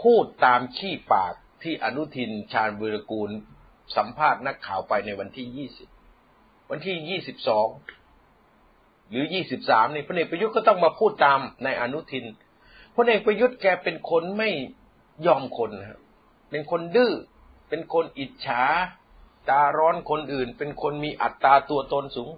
[0.00, 1.34] พูดตามขี้ปาก
[1.64, 3.30] ที่อนุทินชาญวิรกูล
[3.96, 5.88] สัมภาษณ์นักข่าวไปในวันที่ยี่สิบ
[6.70, 7.66] วันที่ยี่สิบสอง
[9.10, 12.24] หรือยี่สิบสามนี่พลเอกประยุทธ์ก็ต้องมาพูดตามในอนุทิน
[12.96, 14.50] พลเอกประยุทธ์แกเป็นคนไม่
[15.26, 16.00] ยอมคนครับ
[16.50, 17.12] เป็นคนดื้อ
[17.68, 18.62] เป็นคนอิจฉา
[19.50, 22.30] ตาร้อนคนอื่น เป็นคนมีอัตราตัวตนสูง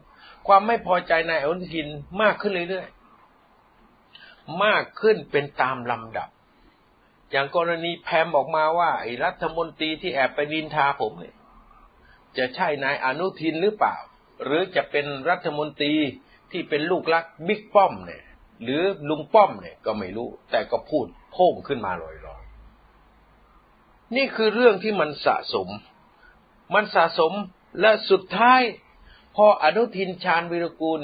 [0.46, 1.88] ความไม่พอใจในอนุทิน
[2.22, 6.28] มากขึ้นเรื่อยๆมากขึ้นเป็นตามลำดับ
[7.34, 11.36] อย่างกรณีแพมออกมาว่าไอ้รัฐมนตรีที่แอบไปนินทาผมเนี่ย
[12.36, 13.96] จะใช่นายอนุทินหรือเปล่า
[14.44, 15.94] หรือจะเป็นรัฐมนตรี
[16.50, 18.24] ที่เป็นลูกรักบิ๊กป้อมเนี่ย
[18.62, 25.68] หรือลุงป้อมเนี่ยก็ไม่รู้ แต่ก็พูดโพ่งขึ้นมาลอยๆนี่คือเรื่องที่มันสะสม
[26.74, 27.32] มันสะสม
[27.80, 28.60] และสุดท้าย
[29.36, 31.02] พออนุทินชาญวิรกูล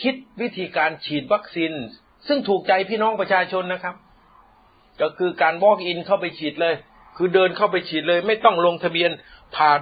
[0.00, 1.72] คิดวิธีการฉีดวัคซีน
[2.26, 3.96] ซึ่งถูกใจพี่น้องประชาชนนะครับ
[5.00, 6.74] ก็คือการ walk in เข้าไปฉีดเลย
[7.16, 9.10] คือเดินเข้าไปฉีดเลย ไม่ต้องลงทะเบียน
[9.56, 9.80] ผ่าน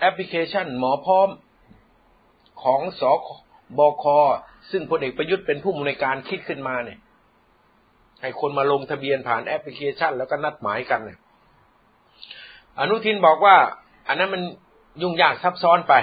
[0.00, 1.28] แอปพลิเคชันหมอพร้อม
[2.62, 3.02] ของส
[3.78, 4.04] บค
[4.70, 6.98] ซึ่งพลเอกประยุทธ์เป็นผู้มนวยการคิดขึ้นมาเนี่ย
[8.20, 11.18] ให้คนมาลงทะเบียนผ่านแอปพลิเคชัน แล้วก็นัดหมายกันเนี่ย
[12.78, 13.56] อนุทินบอกว่า
[14.08, 14.42] อันนั้นมัน
[15.02, 15.94] ยุ่งยากซับซ้อนไป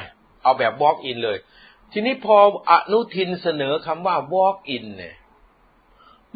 [0.44, 1.38] เอาแบบ walk in เลย
[1.91, 2.38] ทีนี้พอ
[2.70, 5.15] อนุทินเสนอคำว่า walk in เนี่ย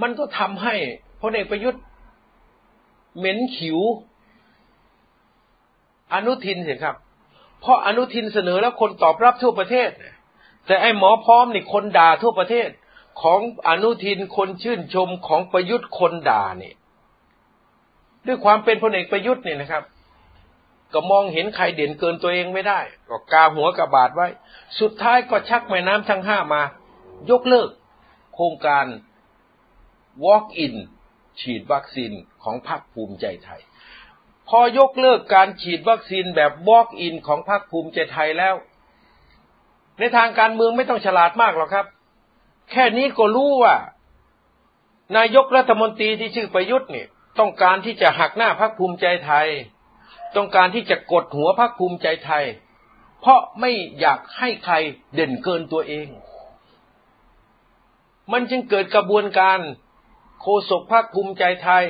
[0.02, 0.76] มันก็ทำให้
[1.22, 1.82] พลเอกประยุทธ์
[3.18, 3.80] เหม็นขิว
[6.14, 6.96] อนุทินสิครับ
[7.62, 9.90] เพราะอนุทินเสนอแล้วคนตอบรับทั่วประเทศ
[10.66, 12.70] แต่ไอ้หมอพร้อมนี่คนด่าทั่วประเทศ
[13.22, 16.74] ของอนุทินคนชื่นชมของประยุทธ์คนด่านี่
[18.28, 19.84] ด้วยความเป็นพลเอกประยุทธ์เนี่ยนะครับ
[20.94, 24.28] ก็มองเห็นใครเด่นเกินตัวเองไม่ได้ ก็กาหัวกระบาดไว้
[24.80, 26.62] สุดท้ายก็ชักแม่น้ำทั้งห้ามา
[27.32, 27.70] ยกเลิก
[28.36, 28.86] โครงการ
[30.26, 30.76] walk in
[31.42, 32.12] ฉีดวัคซีน
[32.44, 33.62] ของพรรคภูมิใจไทย
[34.50, 38.56] พอยกเลิกการฉีดวัคซีนแบบ walk in ของพรรคภูมิใจไทยแล้ว
[40.00, 41.86] ในทางการเมืองไม่ต้องฉลาดมากหรอกครับ
[42.72, 43.76] แค่นี้ก็รู้ว่า
[45.18, 47.08] นายกรัฐมนตรีที่ชื่อประยุทธ์เนี่ย
[47.40, 49.48] ต้องการที่จะหักหน้าพักภูมิใจไทย
[50.36, 52.46] ต้องการที่จะกดหัวพักภูมิใจไทย
[53.22, 54.76] เพราะไม่อยากให้ใคร
[55.14, 56.08] เด่นเกินตัวเอง
[58.32, 59.60] มันจึงเกิดกระบวนการ
[60.42, 61.86] โคศกพักภูมิใจไทย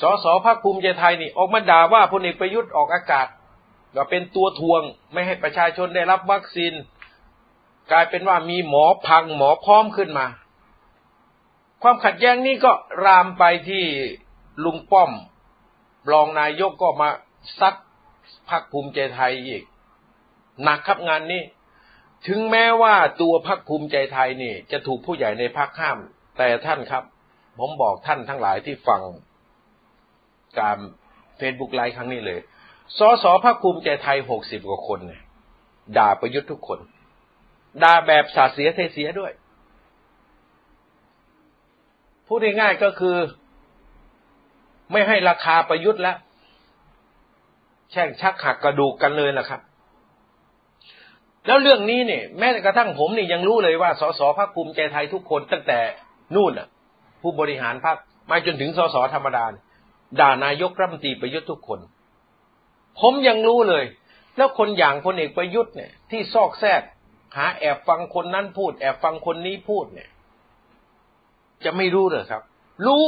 [0.00, 3.26] สสพักภูมิใจไทยนี่ออกมาด่าว่าพลเอกประยุทธ์ออกอากาศ
[3.96, 6.72] ก็เป็นตัวทวงไม่ให้ประชาชนได้รับวัคซีน
[7.90, 10.26] กลายเป็นว่ามีหมอพังหมอพร้อมขึ้นมา
[11.82, 12.72] ความขัดแย้งนี้ก็
[13.04, 13.84] ลามไปที่
[14.64, 15.10] ลุงป้อม
[16.10, 17.08] รองนายกก็มา
[17.58, 17.74] ซัด
[18.50, 19.62] พรรคภูมิใจไทยอีก
[20.62, 21.42] หนักครับงานนี้
[22.26, 25.98] ถึงแม้ว่าตัวพรรคภูมิใจไทยนี่ จะถูกผู้ใหญ่ในพรรคห้าม
[26.36, 27.02] แต่ท่านครับ
[27.58, 29.00] ผมบอกท่านทั้งหลายที่ฟัง
[30.60, 30.78] การ
[31.36, 32.40] เฟซบุ๊กไลฟ์ครั้งนี้เลย
[32.98, 35.22] สอสอพรรคภูมิใจไทยหกสิบกว่าคนเนี่ย
[35.98, 36.78] ด่าประยุทธ์ทุกคน
[37.82, 39.32] ด่าแบบสาเสียเทเสียด้วย
[42.26, 43.16] พูดง่ายๆก็คือ
[44.92, 46.16] ไม่ให้ราคาประยุทธ์แล้ว
[47.90, 49.60] แช่งชักหักกระดูกกันเลยล่ะครับ
[51.46, 55.80] แล้วเรื่องนี้เนี่ย แม้กระทั่งผมนี่ยังรู้เลยว่า สสภาคภูมิใจไทยทุกคนตั้งแต่
[56.34, 56.68] นู่นอะ
[57.22, 57.96] ผู้บริหารพรรค
[58.30, 59.44] มาจนถึงสสธรรมดา
[60.20, 61.80] ด่านายกรัฐมนตรีประยุทธ์ทุกคน
[63.00, 63.84] ผมยังรู้เลย
[64.36, 66.82] แล้วคนอย่างพลเอกประยุทธ์เนี่ย ที่ซอกแซก
[67.36, 70.08] หาแอบฟังคนนั้นพูด แอบฟังคนนี้พูดเนี่ย
[71.64, 72.42] จะไม่รู้เลยครับ
[72.86, 73.04] รู้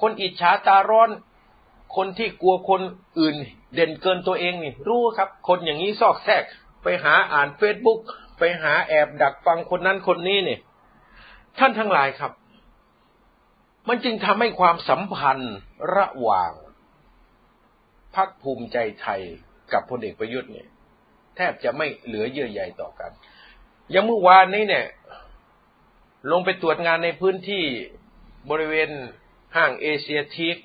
[0.00, 1.10] คนอิจฉาตาร้อน
[1.96, 2.80] คนที่กลัวคน
[3.20, 3.34] อื่น
[3.74, 6.42] เด่นเกินตัวเองนี่ รู้ครับ คนอย่างนี้ซอกแซก
[6.82, 7.98] ไปหาอ่านเฟซบุ๊ก
[8.38, 10.60] ไปหาแอบดักฟังคนนั้นคนนี้เนี่ย
[11.58, 12.32] ท่านทั้งหลายครับ
[13.88, 15.56] มันจึงทำให้ความสัมพันธ์
[15.96, 16.52] ระหว่าง
[18.14, 19.20] พักภูมิใจไทย
[19.72, 20.68] กับพลเอกประยุทธ์เนี่ย
[21.36, 23.10] แทบจะไม่เหลือเยื่อใยต่อกัน
[23.94, 24.86] ยังเมื่อวานนี้เนี่ย
[26.30, 27.64] ลงไปตรวจงานในพื้นที่
[28.50, 28.90] บริเวณ
[29.56, 30.56] ห้างเอเชียทีก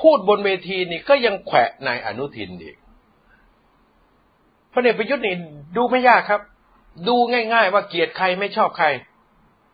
[0.00, 2.76] พูดบนเวทีนี่ก็ยังแขวะนายอนุทินอีก
[4.72, 5.34] พลเอกประยุทธ์นี่
[5.76, 6.40] ดูไม่ยากครับ
[7.08, 7.16] ดู
[7.52, 8.86] ง่าย ๆ ว่าเกลียดใครไม่ชอบใคร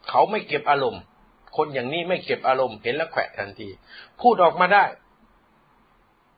[0.08, 1.02] เขาไม่เก็บอารมณ์
[1.56, 3.68] คนอย่างนี้ไม่เก็บอารมณ์เห็นแล้วแขวะทันที
[4.20, 4.84] พูดออกมาได้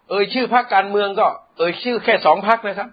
[0.08, 2.88] เอ่ยชื่อพรรคการเมืองก็ เอ่ยชื่อแค่สองพรรคนะครับ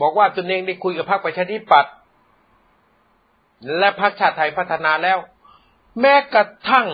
[0.00, 1.92] บอกว่าตนเองได้คุยกับพรรคประชาธิปัตย์
[3.78, 5.18] และพรรคชาติไทยพัฒนาแล้ว
[6.00, 6.88] แม้กระทั่ง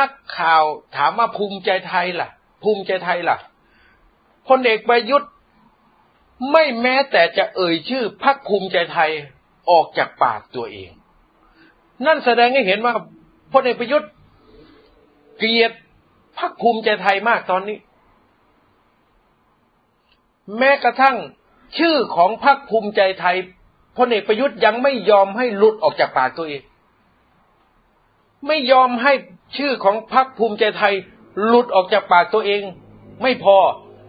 [0.00, 0.62] นักข่าว
[0.96, 2.28] ถามว่าภูมิใจไทยล่ะ
[2.62, 3.36] ภูมิใจไทยล่ะ
[4.48, 5.30] พลเอกประยุทธ์
[6.52, 9.10] ไม่แม้แต่จะเอ่ยชื่อพรรคภูมิใจไทย
[9.70, 10.90] ออกจากปากตัวเอง
[12.06, 12.94] นั่นแสดงให้เห็นว่า
[13.52, 14.10] พลเอกประยุทธ์
[15.38, 15.72] เกลียด
[16.38, 17.78] พรรคภูมิใจไทยมากตอนนี้
[20.58, 21.16] แม้กระทั่ง
[21.78, 23.36] ชื่อของพรรคภูมิใจไทย
[23.96, 26.62] พลเอกประยุทธ์ยังไม่ยอมให้หลุดออกจากปากตัวเอง
[28.46, 29.12] ไม่ยอมให้
[29.56, 30.94] ชื่อของพรรคภูมิใจไทย
[31.46, 32.62] หลุดออกจากปากตัวเอง
[33.22, 33.56] ไม่พอ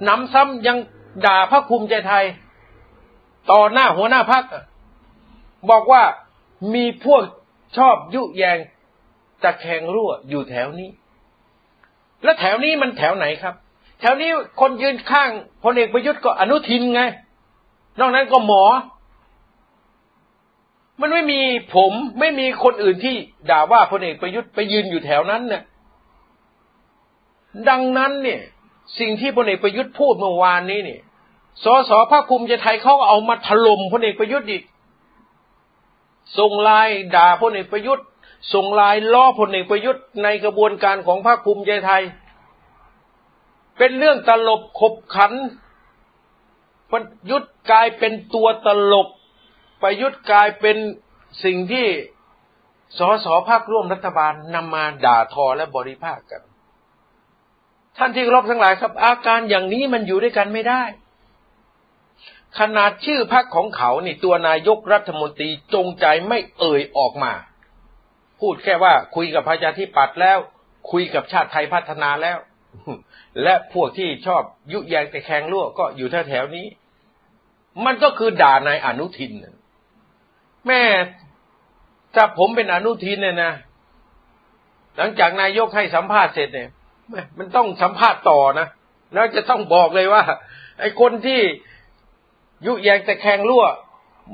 [0.08, 0.78] นำซ้ำยัง
[1.26, 2.26] ด่าพรรคภูมิใจไทย
[3.52, 4.44] ต่อหน้าหัวหน้าพรรค
[5.70, 6.04] บอกว่า
[6.74, 7.22] มีพวก
[7.78, 8.58] ชอบยุแยง
[9.44, 10.90] ตะแคงรั่วอยู่แถวนี้
[12.24, 13.56] และแถวนี้มันแถวไหนครับ
[14.00, 14.30] แถวนี้
[14.60, 15.30] คนยืนข้าง
[15.64, 17.02] พลเอกประยุทธ์ก็อนุทินไง
[18.00, 18.64] นอกนั้นก็หมอ
[21.02, 21.42] มันไม่มี
[21.76, 23.16] ผมไม่มีคนอื่นที่
[23.50, 25.64] ด่าว่าพลเอกประยุทธ์ไปยืนอยู่แถวนั้นเนี่ย
[27.70, 28.42] ดังนั้นเนี่ย
[29.00, 31.02] สิ่งที่พลเอกประยุทธ์พูดเมื่อวานนี้เนี่ย
[31.64, 34.64] สสภาคภูมิใจไทยเขาเอามาถล่มพลเอกประยุทธ์อีก
[36.38, 38.06] ส่งลน์ด่าพลเอกประยุทธ์
[38.54, 42.04] ส่งลน์ล้อพลเอกประยุทธ์ในกระบวนการของภาคภูมิใจไทย
[43.78, 45.34] เป็นเรื่องตลบขบขัน
[46.92, 49.08] ประยุทธ์กลายเป็นตัวตลก
[49.82, 50.78] ประยุทธ์กลายเป็น
[51.44, 51.88] สิ่งที่
[52.98, 56.42] สสภาคร่วมรัฐบาลนำมาด่าทอและบริภาคกัน
[57.98, 60.84] ท่านที่รบทั้งหลายครับ อาการอย่างนี้มันอยู่ด้วยกันไม่ได้
[62.60, 67.34] ขนาดชื่อพรรคของเขานี่ตัวนายกรัฐมนตรีจงใจไม่เอ่ยออกมา
[68.40, 70.38] พูดแค่ว่าคุยกับประชาธิปัตย์แล้ว
[70.92, 72.38] คุยกับชาติไทยพัฒนาแล้ว
[73.44, 76.68] และพวกที่ชอบยุแยงแต่แข่งรั่วก็อยู่แถวๆนี้
[77.86, 79.32] มันก็คือด่านายอนุทิน
[80.68, 80.82] แม่
[82.16, 83.54] ถ้าผมเป็นอนุทินเนี่ยนะ
[84.98, 86.70] หลังจากนายกให้สัมภาษณ์เสร็จเนี่ย
[87.38, 88.68] มันต้องสัมภาษณ์ต่อนะ
[89.14, 90.24] แล้วจะต้องบอกเลยว่า
[90.80, 91.42] ไอ้คนที่
[92.66, 93.66] ยุแยงแต่แข่งรั่ว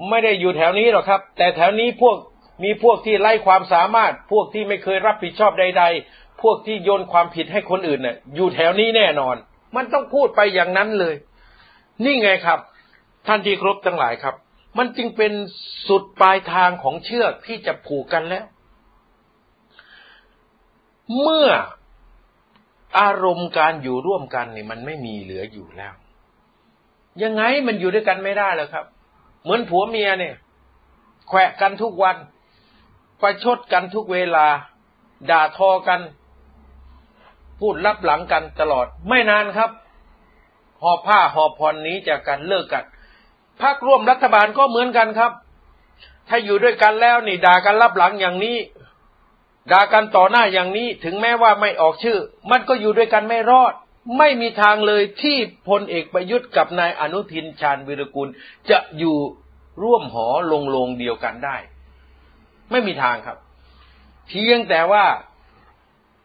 [0.09, 2.15] ไม่ได้อยู่แถวนี้หรอกครับ แต่แถวนี้พวก
[2.63, 9.35] มีพวกที่ไล่ความสามารถ พวกที่ไม่เคยรับผิดชอบใด ๆ พวกที่โยนความผิดให้คนอื่นเน่ยอยู่แถวนี้แน่นอน
[9.75, 11.15] มันต้องพูดไปอย่างนั้นเลย
[12.03, 12.59] นี่ไงครับ
[13.27, 14.35] ท่านที่ครบทั้งหลายครับ
[14.77, 15.31] มันจึงเป็น
[15.87, 18.45] สุดปลายทางของเชือกที่จะผูกกันแล้ว
[21.21, 21.49] เมื่อ
[22.99, 25.93] อารมณ์การอยู่ร่วมกันนี่มันไม่มีเหลืออยู่แล้ว
[27.23, 28.85] ยังไงมันอยู่ด้วยกันไม่ได้แล้วครับ
[29.43, 30.35] เหมือนผัวเมียเนี่ย
[31.27, 32.17] แขวะกันทุกวัน
[33.21, 34.47] ประชดกันทุกเวลา
[35.29, 36.01] ด่าทอกัน
[37.59, 39.71] พูดรับหลังกันตลอด ไม่นานครับ
[40.81, 42.85] หอบผ้าหอบผ่อนนี้จากกันเลิกกัน
[43.61, 45.31] พักร่วมรัฐบาลก็เหมือนกันครับ
[46.27, 48.57] ถ้าอยู่ด้วยกันแล้วนี่ด่ากันรับหลังอย่างนี้
[49.71, 52.19] ด่ากันต่อหน้าอย่างนี้ ถึงแม้ว่าไม่ออกชื่อ
[52.51, 53.73] มันก็อยู่ด้วยกันไม่รอด
[54.17, 58.27] ไม่มีทางเลยที่พลเอกประยุทธ์กับนายอนุทินชาญวิรกุล
[58.69, 59.17] จะอยู่
[59.83, 61.57] ร่วมหอลงลงเดียวกันได้
[62.71, 63.37] ไม่มีทางครับ
[64.27, 65.05] เพียงแต่ว่า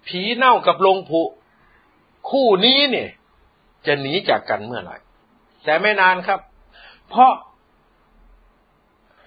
[0.06, 1.22] ผีเน่ากับลงผุ
[2.30, 3.10] คู่นี้เนี่ย
[3.86, 4.96] จะหนีจากกันเมื่อไหร่
[5.64, 6.40] แต่ไม่นานครับ
[7.08, 7.32] เพราะ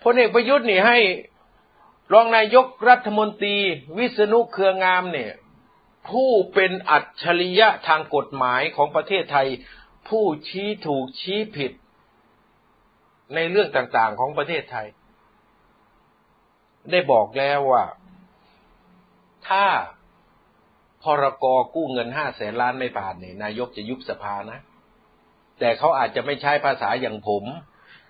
[0.03, 0.97] พลเอกประยุทธ์นี่ให้
[2.13, 3.55] รองนายกรัฐมนตรี
[3.97, 5.31] วิษณุเครืองามเนี่ย
[6.09, 9.47] ผู้เป็นอัจฉริยะทางกฎหมายของประเทศไทย
[10.09, 11.71] ผู้ชี้ถูกชี้ผิด
[13.35, 14.87] ในเรื่องต่างๆของประเทศไทย
[16.91, 17.85] ได้บอกแล้วว่า
[19.47, 19.65] ถ้า
[21.03, 24.59] พรกกู้เงินห้าแสนล้านไม่ผ่านเนี่ยนายกจะยุบสภานะ
[25.59, 27.43] แต่เขาอาจจะไม่ใช้ภาษาอย่างผม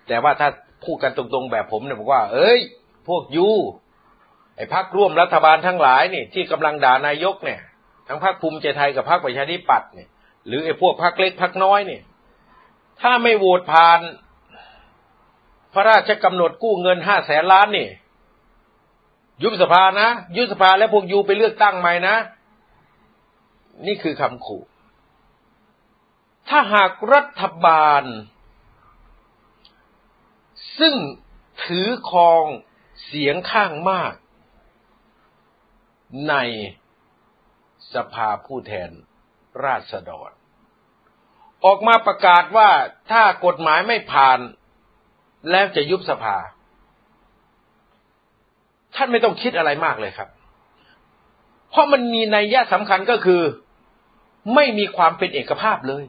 [0.08, 0.48] แต่ว่าถ้า
[0.84, 2.60] พูดกันตรงๆแบบผมเนี่ยบอกว่า เอ้ย
[3.08, 3.48] พวกยู
[4.56, 7.60] ไอ้พักร่วมรัฐบาลทั้งหลายนี่ ที่กำลังด่านายกเนี่ย
[8.06, 10.08] ทั้งพักภูมิใจไทยกับพักประชาธิปัตย์เนี่ย
[10.46, 12.02] หรือไอ้พวกพักเล็กพักน้อยเนี่ย
[13.00, 14.00] ถ้าไม่โหวตผ่าน
[15.72, 17.88] พระราชกำหนดกู้เงินห้าแสนล้านนี่
[19.42, 22.16] ยุบสภานะ ยุบสภาแล้วพวกยูไปเลือกตั้งใหม่นะ
[23.86, 24.62] นี่คือคำขู่
[26.48, 28.04] ถ้าหากรัฐบาล
[30.78, 30.94] ซึ่ง
[31.64, 32.44] ถือครอง
[33.04, 34.12] เสียงข้างมาก
[36.28, 36.34] ใน
[37.96, 38.90] สภาผู้แทน
[39.64, 40.30] ราษฎร
[41.64, 42.68] ออกมาประกาศว่า
[43.10, 44.38] ถ้ากฎหมายไม่ผ่าน
[45.50, 46.36] แล้วจะยุบสภา
[48.94, 50.28] ท่านไม่ต้องคิดอะไรมากเลยครับ
[51.70, 53.42] เพราะมันมีนัยยะสำคัญก็คือ
[54.54, 56.04] ไม่มีความเป็นเอกภาพเลย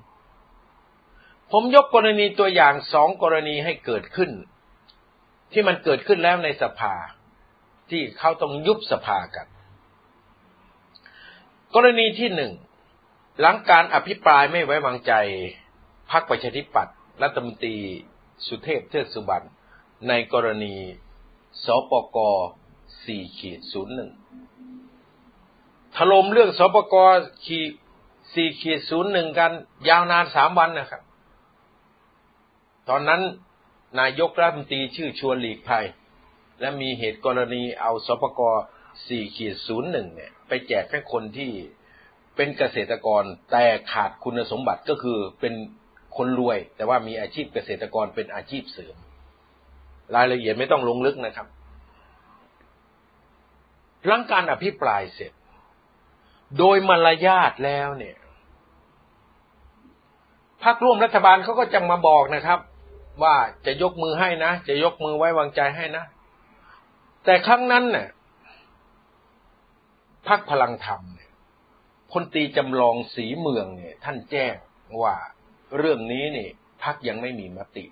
[1.51, 4.31] ผมยกกรณีตัวอย่างสองกรณีให้เกิดขึ้น
[5.51, 6.95] ที่มันเกิดขึ้นแล้วในสภา
[7.89, 9.47] ที่เขาต้องยุบสภากัน
[11.75, 12.51] กรณีที่หนึ่ง
[13.39, 15.13] หลังการอภิปรายไม่ไว้วางใจ
[16.11, 17.75] พรรคประชาธิปัตย์รัฐมนตรี
[18.47, 19.47] สุเทพเทือกสุบรรณ
[20.07, 20.75] ในกรณี
[21.65, 22.17] สปก
[22.77, 23.59] 4ขีด
[24.77, 26.95] 01ถล่มเรื่องสปก
[27.45, 27.59] ขี
[28.09, 29.51] 4ขีด01 กัน
[29.89, 31.01] ยาวนานสามวันนะครับ
[32.89, 33.21] ตอนนั้น
[33.99, 35.85] นายกรัฐมนตรีชื่อชวนหลีกภัย
[36.59, 38.41] และมีเหตุกรณีเอาสปก
[39.05, 41.51] 4ขีด01เนี่ย ไปแจกให้คนที่
[42.35, 45.53] เป็นเกษตรกรแต่ขาดคุณสมบัติก็คือเป็น
[46.17, 48.95] คนรวย แต่ว่ามีอาชีพเกษตรกรเป็นอาชีพเสริม
[50.15, 51.47] รายละเอียดไม่ต้องลงลึกนะครับ
[54.05, 55.31] หลังการอภิปรายเสร็จ
[56.57, 58.17] โดยมารยาทแล้วเนี่ย
[60.63, 62.59] พรรคร่วมรัฐบาลเขาก็จะมาบอกนะครับ
[63.23, 66.03] ว่าจะยกมือให้นะ จะยกมือไว้วางใจให้นะ
[67.25, 68.07] แต่ครั้งนั้นเนี่ย
[70.29, 71.31] พักพลังธรรมเนี่ย
[72.11, 74.53] พลตีจำลองสีเมืองเนี่ย ท่านแจ้ง
[75.01, 75.15] ว่า
[75.77, 76.51] เรื่องนี้เนี่ย
[76.83, 77.85] พักยังไม่มีมติ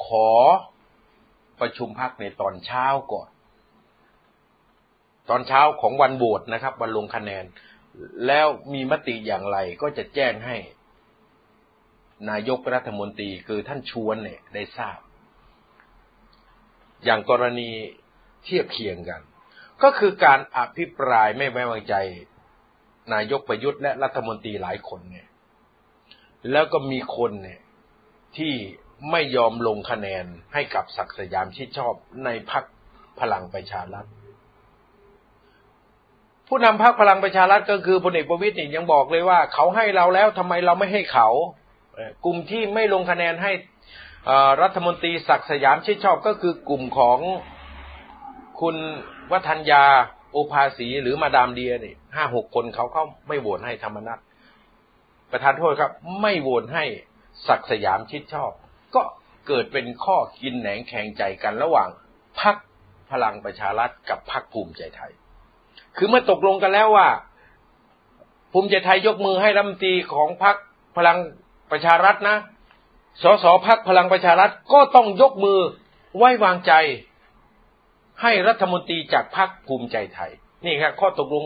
[0.00, 0.30] ขอ
[1.60, 3.28] ประชุมพักในตอนเช้าก่อน
[5.30, 7.44] ตอนเช้าของวันโหวตนะครับ วันลงคะแนน
[8.26, 10.56] แล้วมีมติอย่างไรก็จะแจ้งให้
[12.30, 14.98] นายกรัฐมนตรีคือท่านชวนเนี่ยได้ทราบ
[17.04, 17.70] อย่างกรณี
[18.44, 19.20] เทียบเคียงกัน
[19.82, 21.94] ก็คือการอภิปรายไม่ไว้วางใจ
[23.12, 25.26] นายกประยุทธ์และรัฐมนตรีหลายคนเนี่ย
[26.52, 27.60] แล้วก็มีคนเนี่ย
[28.36, 28.54] ที่
[29.10, 30.24] ไม่ยอมลงคะแนน
[30.54, 32.64] ให้กับศักสยามชิดชอบในพัก
[33.20, 34.06] พลังประชารัฐ
[36.48, 41.28] ผู้นำพักพลังประชารัฐก็คือพลเอกประวิตยนี่ยังบอกเลยว่า เขาให้เราแล้วทำไมเราไม่ให้เขา
[42.24, 43.52] กลุ่มที่ไม่ลงคะแนนให้
[44.62, 47.18] รัฐมนตรีศักสยามชิดชอบก็คือกลุ่มของ
[48.60, 48.76] คุณ
[49.32, 49.84] วัฒนยา
[50.32, 54.18] โอภาสีหรือมาดามเดียนี่ห้าหกคนเขาเขาไม่โหวตให้ธรรมนัต
[55.30, 56.84] ประธานโทษครับ ไม่โหวตให้
[57.48, 58.50] ศักสยามชิดชอบ
[58.94, 59.02] ก็
[59.48, 61.88] เกิดเป็นข้อกินแหนงแข่งใจกันระหว่าง
[62.40, 62.56] พัก
[63.10, 65.12] พลังประชารัฐกับพักภูมิใจไทย
[65.96, 67.08] คือเมื่อตกลงกันแล้วว่า
[68.52, 70.56] ภูมิใจไทยยกมือให้รัฐมนตรีของพัก
[70.96, 71.18] พลัง
[71.70, 72.36] ประชารัฐนะ
[73.22, 75.58] สสพักพลังประชารัฐก็ต้องยกมือ
[76.16, 76.72] ไว้วางใจ
[78.22, 80.30] ให้รัฐมนตรีจากพรรคภูมิใจไทย
[80.64, 81.44] นี่ครับข้อตกลง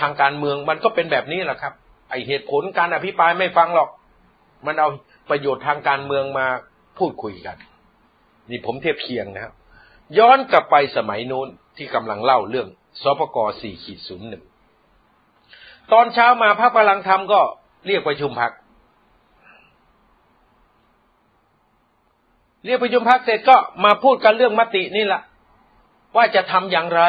[0.00, 1.74] ทางการเมืองมันก็เป็นแบบนี้แหละครับ
[2.10, 3.90] ไอเหตุผลการอภิปรายไม่ฟังหรอก
[4.66, 4.88] มันเอา
[5.30, 6.46] ประโยชน์ทางการเมืองมา
[6.98, 7.56] พูดคุยกัน
[8.50, 9.54] นี่ผมเทียบเคียงนะครับ
[10.18, 12.68] ย้อนกลับไปสมัยนู้นที่กำลังเล่าเรื่อง
[13.02, 14.44] สปกสี่ขีดศูนย์หนึ่ง
[15.92, 17.40] ตอนเช้ามาพรรคพลังธรรมก็
[17.86, 18.52] เรียกประชุมพัก
[22.64, 25.22] เรียกประชุมพักเสร็จก็มาพูดกันเรื่องมตินี่แหละ
[26.16, 27.02] ว่าจะทำอย่างไร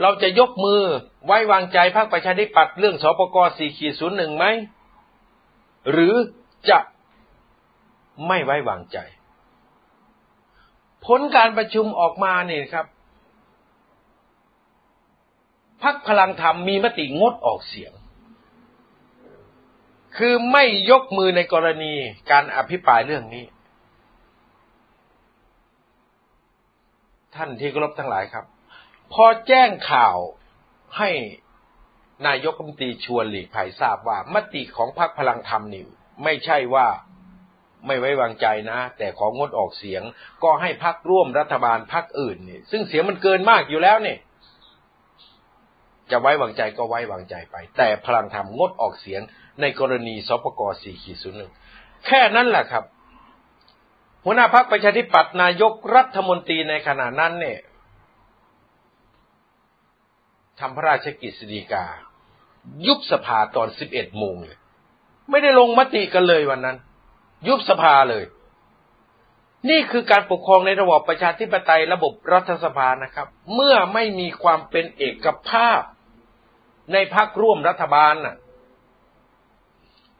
[0.00, 0.82] เราจะยกมือ
[1.26, 4.44] ไว้วางใจพรรคประชาธิปัตย์เรื่องสปกสี่ขีดศูนย์หนึ่งไหม
[5.90, 6.14] หรือ
[6.70, 6.78] จะ
[8.26, 8.98] ไม่ไว้วางใจ
[11.06, 12.86] ผลการประชุมออกมาเนี่ยครับ
[15.82, 17.92] พักพลังธรรมมีมติงดออกเสียง
[20.16, 21.94] คือไม่ยกมือในกรณี
[22.30, 23.44] การอภิปรายเรื่องนี้
[27.36, 28.44] ท่านที่กรบทั้งหลายครับ
[29.12, 30.16] พอแจ้งข่าว
[30.98, 31.10] ให้
[32.26, 35.84] นายกรัฐมนตรีชวนหลีกภัยทราบว่ามติของพรรคพลังธรรมนี่
[36.24, 36.86] ไม่ใช่ว่า
[37.86, 40.02] ไม่ไว้วางใจนะ แต่ของงดออกเสียง
[40.44, 44.18] ก็ให้พักร่วมรัฐบาลพักอื่นนี่ซึ่งเสียงมันเกินมากอยู่แล้วเนี่ย
[46.10, 49.20] จะไว้วางใจก็ไว้วางใจไป แต่พลังธรรมงดออกเสียง
[49.60, 51.52] ในกรณีสปกสี่ขีดศูนย์หนึ่ง
[52.06, 52.84] แค่นั้นแหละครับ
[54.24, 57.60] หัวหน้าพักประชาธิปัตย์นายกรัฐมนตรีในขณะนั้นเนี่ย
[60.60, 61.86] ทำพระราชกิจสีกา
[62.86, 64.58] ยุบสภาตอนสิบเอ็ดโมงเลย
[65.30, 66.76] ไม่ได้ลงมติกันเลยวันนั้น
[67.48, 68.24] ยุบสภาเลย
[69.70, 75.80] นี่คือการปกครองในระบอบประชาธิปไตยระบบรัฐสภานะครับ เมื่อไม่มีความเป็นเอกภาพ
[76.92, 78.36] ในพักร่วมรัฐบาลน่ะ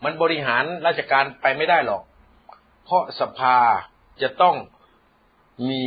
[0.04, 2.02] มันบริหารราชการไปไม่ได้หรอก
[2.84, 3.58] เพราะสภา
[4.22, 4.56] จะต้อง
[5.68, 5.82] มี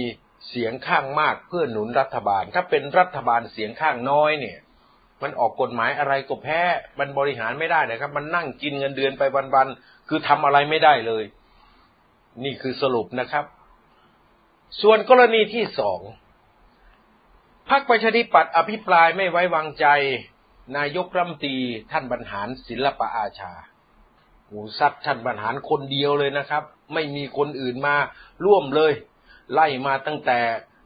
[0.50, 4.58] เสียงข้างมากเพื่อหนุนรัฐบาล ถ้าเป็นรัฐบาลเสียงข้างน้อยเนี่ย
[5.22, 6.62] มันออกกฎหมายอะไรก็แพ้
[7.00, 9.24] มันบริหารไม่ได้นะครับ มันนั่งกินเงินเดือนไป
[9.56, 11.24] วันๆ คือทำอะไรไม่ได้เลย
[12.44, 13.46] นี่คือสรุปนะครับ
[14.82, 16.00] ส่วนกรณีที่สอง
[17.70, 19.86] พรรคประชาธิปัตย์อภิปรายไม่ไว้วางใจ
[20.78, 21.58] นายกรัฐมนตรี
[21.92, 23.54] ท่านบรรหารศิลปะอาชา
[24.50, 26.64] หูซัดท่านบรรหารคนเดียวเลยนะครับ
[26.94, 27.96] ไม่มีคนอื่นมา
[28.46, 28.94] ร่วมเลย
[29.54, 30.40] ไล่มาตั้งแต่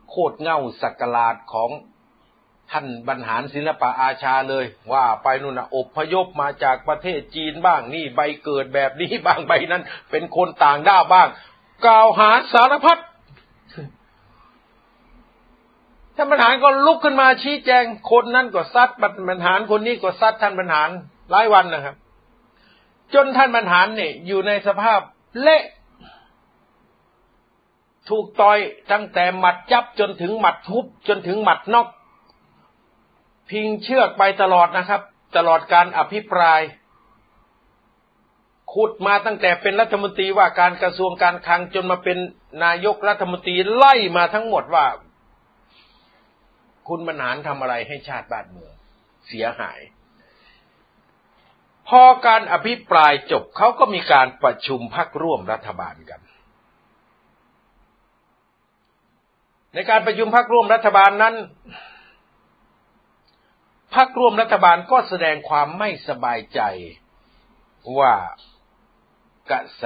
[0.10, 1.70] โคตรเง่าสักลาดของ
[2.72, 11.28] ท่านบรรหารศิลปะอาชาเลย ว่าไปนู่นนะอบพยพมาจากประเทศจีนบ้างนี่ใบเกิดแบบนี้บ้างใบนั้น เป็นคนต่างด้าวบ้าง
[11.86, 13.00] กล่าวหาสารพัด
[16.16, 18.89] ท่านบรรหารก็ลุกขึ้นมาชี้แจงคนนั้นก็ซัด
[19.28, 20.89] บรรหารคนนี้ก็ซัดท่านบรรหาร
[21.32, 21.95] หลายวันนะครับ
[23.14, 25.00] จนท่านบรรหารเนี่ยอยู่ในสภาพ
[25.41, 25.64] เละ
[28.10, 28.60] ถูกต่อย
[28.91, 31.88] ตั้งแต่หมัดจับจนถึงหมัดทุบจนถึงหมัดนอก
[33.49, 35.01] พิงเชือกไปตลอดนะครับ
[35.38, 36.62] ตลอดการอภิปราย
[38.74, 42.18] ขุดมาตั้งแต่เป็นรัฐมนตรีว่าการกระทรวงการคลังจนมาเป็น
[42.64, 44.86] นายกรัฐมนตรีไล่มาทั้งหมดว่า
[46.88, 48.74] คุณบรรหารทำอะไรให้ชาติบ้านเมือง
[49.28, 49.80] เสียหาย
[51.89, 56.20] พอการอภิปรายจบเขาก็มีการประชุมพักร่วมรัฐบาลกัน
[59.74, 61.36] ในการประชุมพักร่วมรัฐบาลนั้น
[63.95, 66.61] พักร่วมรัฐบาลก็แสดงความไม่สบายใจ
[67.99, 68.13] ว่า
[69.51, 69.86] กระแส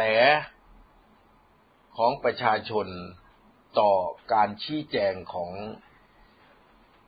[1.98, 2.88] ของประชาชน
[3.80, 3.92] ต่อ
[4.34, 5.52] การชี้แจงของ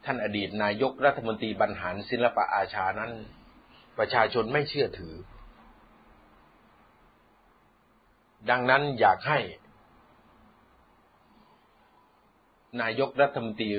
[0.05, 3.11] ท่านอดีตนายกรัฐมนตรีบรรหารศิลปะอาชานั้น
[3.97, 5.15] ประชาชนไม่เชื่อถือ
[8.49, 9.39] ดังนั้นอยากให้
[12.81, 13.69] นายกรัฐมนตรี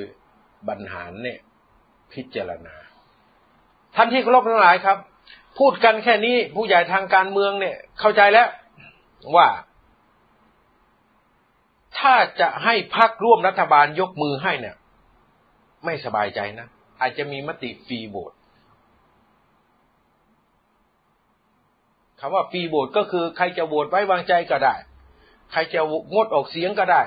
[0.68, 1.38] บรรหารเนี่ย
[2.12, 2.74] พิจารณา
[3.97, 4.99] ท่านที่เคารพทั้งหลายครับ
[5.59, 8.49] พูดกันแค่นี้ผู้ใหญ่ทางการเมืองเนี่ย เข้าใจแล้ว
[9.36, 9.49] ว่า
[11.99, 14.76] ถ้าจะให้พักร่วมรัฐบาลยกมือให้เนี่ย
[15.84, 16.66] ไม่สบายใจนะ
[17.01, 18.32] อาจจะมีมติฟรีโหวต
[22.20, 24.74] คำว่าฟรีโหวตก็คือใครจะโหวตไว้วางใจก็ได้
[25.53, 25.80] ใครจะ
[26.12, 27.03] งดออกเสียงก็ได้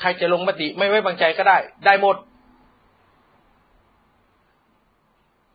[0.00, 2.16] ใครจะลงมติไม่ไว้วางใจก็ได้ ได้หมด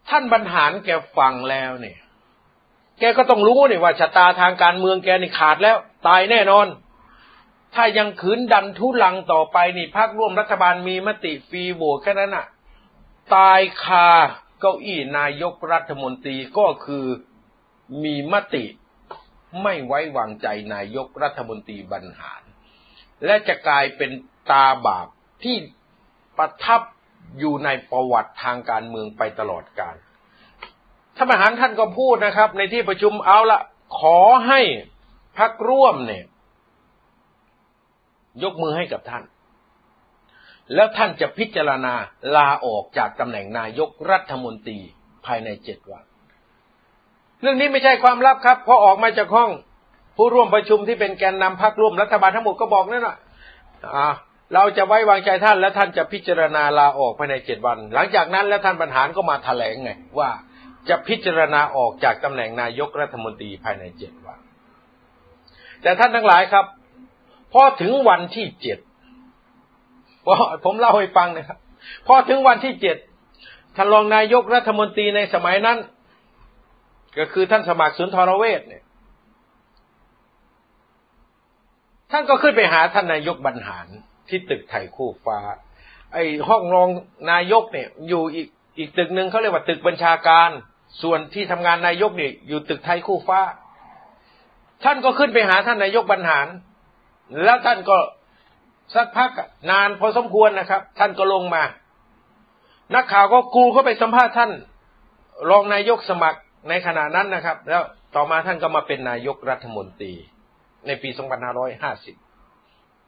[0.10, 1.98] ท่านบรรหารแกฟังแล้วเนี่ย
[3.00, 5.78] แกก็ต้องรู้เนี่ยว่าชะตาทางการเมืองแกนี่ขาดแล้ว
[6.08, 6.68] ตายแน่นอน
[7.76, 12.46] ถ้ายังขืนดันทุลังต่อไปนี่พักร่วมรัฐบาลมีมติฟรีโหวตแค่นั้นน่ะ
[13.36, 14.10] ตายคา
[14.60, 17.06] เก้าอี้นายกรัฐมนตรีก็คือ
[18.04, 18.66] มีมติ
[19.64, 22.42] ไม่ไว้วางใจนายกรัฐมนตรีบรรหาร
[23.26, 24.12] และจะกลายเป็น
[24.52, 25.08] ตาบาป
[25.44, 25.56] ที่
[26.38, 26.82] ประทับ
[27.40, 29.96] อยู่ในประวัติทางการเมืองไปตลอดกาล
[31.16, 33.60] ท่านประธานท่านก็พูดนะครับ ในที่ประชุมเอาละ
[34.00, 34.62] ขอให้
[35.38, 36.26] พักร่วมเนี่ย
[38.44, 39.24] ยกมือให้กับท่าน
[40.76, 41.94] แล้วท่านจะพิจารณา
[42.36, 44.80] ลาออกจากตำแหน่งนายกรัฐมนตรี
[45.26, 46.04] ภายในเจ็ดวัน
[47.42, 49.52] เรื่องนี้ไม่ใช่ความลับครับพอออกมาจากห้อง
[50.16, 53.16] ผู้ร่วมประชุมที่เป็นแกนนำพรรคร่วมรัฐบาลทั้งหมดก็บอกนั่นแหละ
[54.54, 60.30] เราจะไว้วางใจท่านและท่านจะพิจารณาลาออกภายในเจ็ดวัน หลังจากนั้นแล้วท่านบรรหารก็มาถแถลงไงว่า
[60.90, 64.40] จะพิจารณาออกจากตำแหน่งนายกรัฐมนตรีภายในเจ็ดวัน
[65.82, 66.66] แต่ท่านทั้งหลายครับ
[67.54, 68.80] พอถึงวันที่เจ็ด
[70.26, 70.36] พอ
[70.66, 71.60] ผมเล่าให้ฟังนะครับ
[72.08, 72.98] พอถึงวันที่เจ็ด
[73.76, 75.78] ท่านรองนายกรัฐมนตรีในสมัยนั้น
[77.18, 78.84] ก็คือท่านสมัครสุนทรเวชเนี่ย
[82.12, 83.88] ท่านก็ขึ้นไปหาท่านนายกบรรหาร
[84.30, 85.40] ที่ตึกไทยคู่ฟ้า
[86.14, 86.90] ไอ้ห้องรอง
[87.32, 88.48] นายกเนี่ย อยู่อีก
[88.78, 90.50] อีกตึกหนึ่งเขาเรียกว่าตึกบัญชาการ
[91.02, 93.42] ส่วนที่ทำงานนายกเนี่ยอยู่ตึกไทยคู่ฟ้า
[94.84, 96.48] ท่านก็ขึ้นไปหาท่านนายกบรรหาร
[97.44, 97.98] แล้วท่านก็
[98.96, 99.32] สักพัก
[99.72, 101.64] นานพอสมควรนะครับ ท่านก็ลงมา
[102.96, 104.52] นักข่าวก็กูเข้าไปสัมภาษณ์ท่าน
[105.50, 107.84] รองนายกสมัครในขณะนั้นนะครับ แล้ว
[108.16, 110.14] ต่อมาท่านก็มาเป็นนายกรัฐมนตรี
[110.88, 111.10] ในปี
[111.72, 112.21] 2550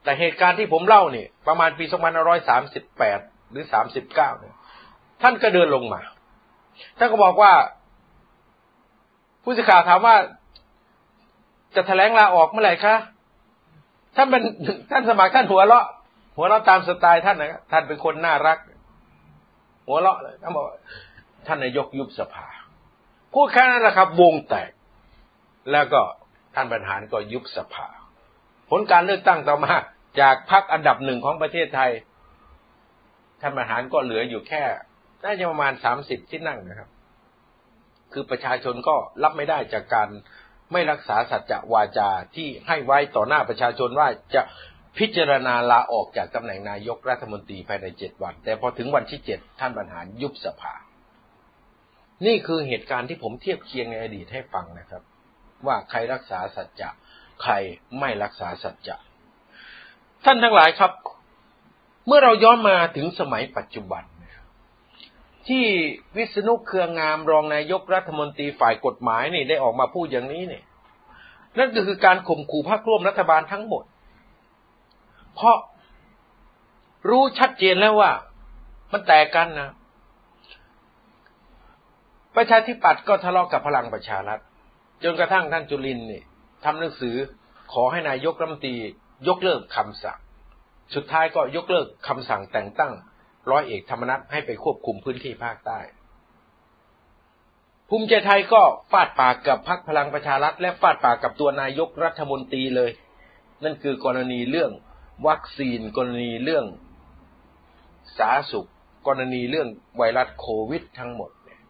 [0.04, 1.86] แต่เหตุการณ์ที่ผมเล่าเนี่ยประมาณปี
[2.68, 4.56] 2538 หรือ 39เนี่ย
[5.22, 6.02] ท่านก็เดินลงมา
[6.98, 7.54] ท่านก็บอกว่า
[9.44, 10.16] ผู้สื่อข่าวถามว่า
[11.76, 12.96] จะแถลงลาออกเมื่อไหร่คะ
[14.16, 14.42] ท่านเป็น
[14.92, 15.86] ท่านสมัครท่านหัวเราะ
[16.38, 18.58] หัวเราะตามสไตล์ท่านนะท่านเป็นคนน่ารัก
[19.88, 20.66] หัวเราะเลยท่านบอก
[21.48, 22.48] ท่านนายกยุบสภา
[23.34, 24.72] พูดแค่นั้นแหละครับ วงแตก
[25.72, 26.02] แล้วก็
[26.56, 27.88] ท่านประธานก็ยุบสภา
[28.78, 29.74] ลการเลือกตั้งต่อมา
[30.20, 31.92] จากพรรคอันดับหนึ่งของประเทศไทย
[33.42, 34.64] ท่านประธานก็เหลืออยู่แค่
[35.24, 36.90] น่าจะประมาณสามสิบที่นั่งนะครับ
[38.14, 40.10] คือประชาชนก็รับไม่ได้จากการ
[40.72, 44.42] ไม่รักษาสัจจะวาจาที่ให้ไว้ต่อหน้าประชาชนว่าจะ
[44.98, 50.74] พิจารณาลาออกจากตำแหน่งนายกรัฐมนตรีภายในเจ็ดวัน แต่พอถึงวันที่เจ็ดท่านบรรหารยุบสภา
[52.26, 55.04] นี่คือเหตุการณ์ที่ผมเทียบเคียงในอดีตให้ฟังนะครับ
[55.68, 56.90] ว่าใครรักษาสัจจะ
[57.44, 57.54] ใคร
[58.00, 58.96] ไม่รักษาสัจจะ
[60.26, 60.92] ท่านทั้งหลายครับ
[62.08, 64.04] เมื่อเราย้อนมาถึงสมัยปัจจุบัน
[65.48, 65.66] ที่
[66.18, 70.64] วิษณุเครืองามรองนายกรัฐมนตรีฝ่ายกฎหมายนี่ได้ออกมาพูดอย่างนี้เนี่ย
[71.58, 73.84] นั่นก็คือการข่มขู่พรรคร่วมรัฐบาลทั้งหมด
[75.36, 75.58] เพราะ
[77.10, 78.12] รู้ชัดเจนแล้วว่า
[78.92, 79.72] มันแตกกันนะ
[82.36, 84.40] ประชาธิปัตย์ก็ทะเลาะกกับพลังประชารัฐ
[85.04, 86.22] จนกระทั่งท่านจุลินนี่
[86.66, 87.16] ทำหนังสือ
[87.74, 88.76] ขอให้นายกรัฐมนตรี
[89.28, 90.20] ยกเลิกคำสั่ง
[90.96, 92.94] สุดท้ายก็ยกเลิกคำสั่งแต่งตั้ง
[93.52, 95.80] ร้อยเอกธรรมนัฐให้ไปควบคุมพื้นที่ภาคใต้
[97.90, 98.62] ภูมิใจไทยก็
[98.92, 102.92] ฟาดปากกับพรรคพลังประชารัฐ และฟาดปากกับตัวนายกรัฐมนตรีเลย
[103.64, 104.72] นั่นคือกรณีเรื่อง
[105.28, 106.66] วัคซีนกรณีเรื่อง
[108.18, 108.70] สาสุข
[109.08, 111.62] กรณีเรื่องไวรัสโควิดทั้งหมดเนี่ย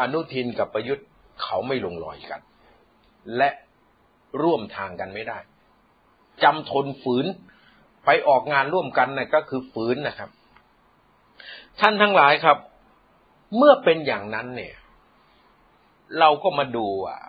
[0.00, 1.06] อนุทินกับประยุทธ์
[1.42, 2.40] เขาไม่ลงรอยกัน
[3.36, 3.50] และ
[4.42, 5.38] ร่วมทางกันไม่ได้
[6.42, 7.26] จำทนฝืน
[8.04, 10.30] ไปออกงานร่วมกันนะก็คือฝืนนะครับ
[11.80, 12.58] ท่านทั้งหลายครับ
[13.56, 14.74] เมื่อเป็นอย่างนั้นเนี่ย
[16.18, 17.20] เราก็มาดูอะ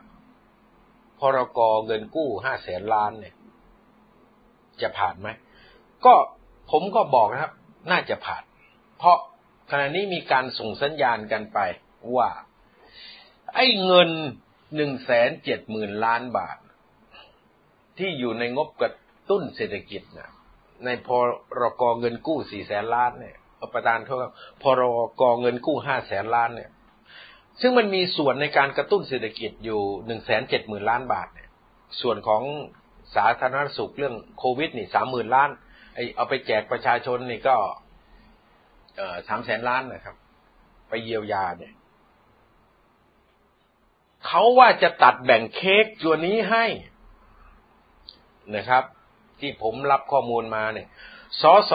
[1.20, 3.36] พรกรเงินกู้ห้าแสนล้านเนี่ย
[4.82, 5.30] จะผ่านไหม
[6.06, 6.14] ก็
[6.72, 7.54] ผมก็บอกนะครับ
[7.92, 8.44] น่าจะผ่าน
[8.98, 9.18] เพราะ
[9.72, 11.60] ขณะนี้มีการส่งสัญญาณกันไป
[12.16, 12.30] ว่า
[13.56, 14.10] ไอ้เงิน
[14.76, 16.58] หนึ่งแสนเจ็ดหมื่นล้านบาท
[17.98, 18.94] ที่อยู่ในงบกระ
[19.30, 20.32] ตุ้นเศรษฐกิจนะ
[20.86, 21.10] ในพ
[21.62, 23.38] รกเงินกู้สี่แสนล้านเนี่ย
[23.74, 24.18] ประธานเขา
[24.64, 24.82] พร
[25.22, 26.72] กเงินกู้ห้าแสนล้านเนี่ย
[27.62, 31.50] ซึ่งมันมีส่วนในการกระตุ้นเศรษฐกิจอยู่หนึ่งแสนเจ็ดหมื่นล้านบาทเนี่ย
[32.02, 32.44] ส่วนของ
[33.16, 35.50] สาธารณสุขเรื่องโควิดนี่สามหมื่นล้าน
[35.96, 37.56] ไอเอาไปแจกประชาชนนี่ก็
[39.28, 40.16] สามแสนล้านนะครับ
[40.90, 41.74] ไปเยียวยาเนี่ย
[44.28, 46.66] เขาว่าจะตัดแบ่งเค้กตัวนี้ให้
[48.56, 48.84] นะครับ
[49.40, 50.88] ที่ผมรับข้อมูลมาเนี่ย
[51.42, 51.74] สส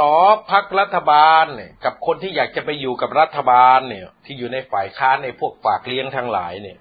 [0.50, 6.78] พักรัฐบาลเนี่ยกับคนที่อยากจะไปอยู่กับรัฐบาลเนี่ย ที่อยู่ในฝ่ายค้านในพวกฝากเลี้ยงทั้งหลายเนี่ย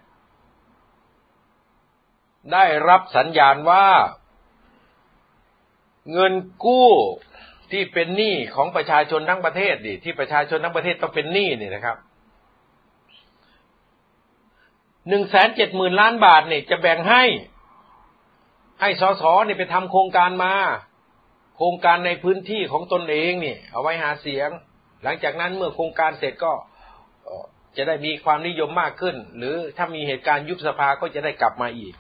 [2.54, 3.88] ได้รับสัญญาณว่า
[6.12, 6.34] เงิน
[6.66, 6.90] กู้
[7.72, 11.98] ที่เป็นหนี้ของประชาชนทั้งประเทศดิที่ประชาชนทั้งประเทศต้องเป็นหนี้นี่นะครับ
[15.10, 17.24] หนึ่งแสนเจ็ดหมื่นล้านบาทเนี่ยจะแบ่งให้
[18.82, 20.54] ให้สสเนี่ยไปทำโครงการมา
[21.58, 24.50] โครงการในพื้นที่ของตนเองเนี่ย เอาไว้หาเสียง
[25.04, 26.54] หลังจากนั้นเมื่อโครงการเสร็จก็
[27.78, 31.94] จะได้มีความนิยมมากขึ้น หรือถ้ามีเหตุการณ์ยุบสภาก็จะได้กลับมาอีก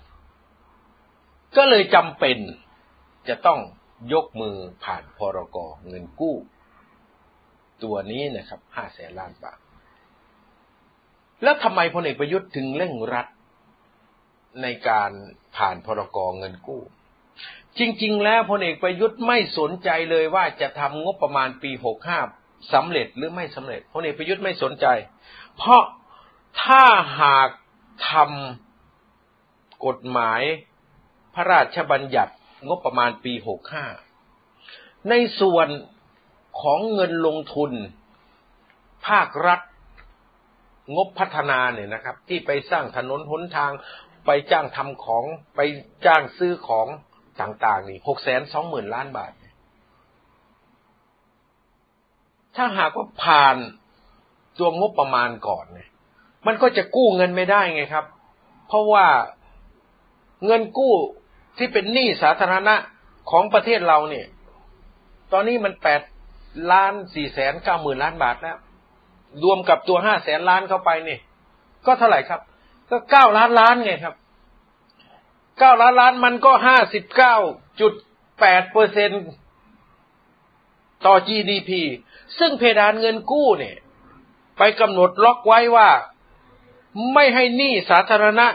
[1.58, 2.38] ก็เลยจำเป็น
[3.30, 3.60] จะต้อง
[4.14, 6.36] ยกมือผ่านพรกเงินกู้
[7.84, 9.58] ตัวนี้นะครับห้าแสนล้านบาท
[11.43, 13.27] แล้วทำไมพลเอกประยุทธ์ถึงเร่งรัด
[14.61, 15.11] ในการ
[15.55, 16.81] ผ่านพรกเงินกู้
[17.79, 22.19] จริง ๆ แล้วพลเอกประยุทธ์ไม่สนใจเลยว่าจะทำงบประมาณปีหกห้า
[22.73, 24.85] สำเร็จหรือไม่สำเร็จพลเอกประยุทธ์ไม่สนใจ
[25.57, 25.83] เพราะ
[26.63, 26.83] ถ้า
[27.21, 27.49] หาก
[28.11, 30.41] ทำกฎหมาย
[31.33, 32.33] พระราชบัญญัติ
[32.67, 33.85] งบประมาณปีหกห้า
[35.09, 35.67] ในส่วน
[36.61, 37.71] ของเงินลงทุน
[39.07, 39.59] ภาครัฐ
[40.95, 43.71] งบพัฒนาเนี่ยนะครับ ที่ไปสร้างถนนหนทาง
[44.25, 45.25] ไปจ้างทำของ
[45.55, 45.59] ไป
[46.05, 46.88] จ้างซื้อของ
[47.41, 49.31] ต่างๆ นี่หกแสนสองหมื่นล้านบาท
[52.55, 53.55] ถ้าหากว่าผ่าน
[54.57, 55.89] ตัวงบประมาณก่อนเนี่ย
[56.47, 58.05] มันก็จะกู้เงินไม่ได้ไงครับ
[58.67, 59.05] เพราะว่า
[60.45, 60.93] เงินกู้
[61.57, 62.75] ที่เป็นหนี้สาธารณะ
[63.31, 64.27] ของประเทศเราเนี่ย
[65.31, 66.01] ตอนนี้มันแปด
[66.71, 68.57] ล้านสี่แสนเก้าหมื่นล้านบาทแล้ว
[69.43, 71.19] รวมกับตัวห้าแสนล้านเข้าไปเนี่ย
[71.86, 72.41] ก็เท่าไหร่ครับ
[72.89, 74.15] ก็เก้าล้านล้านไงครับ
[75.59, 77.36] เก้าล้านล้านมันก็ห้าสิบเก้า
[77.80, 77.93] จุด
[78.39, 79.11] แปดเปอร์เซ็น
[81.05, 81.71] ต่อ GDP
[82.39, 83.78] ซึ่งเพดานเงินกู้เนี่ย
[84.57, 85.89] ไปกำหนดล็อกไว้ว่า
[87.13, 88.47] ไม่ให้หนี้สาธารณะ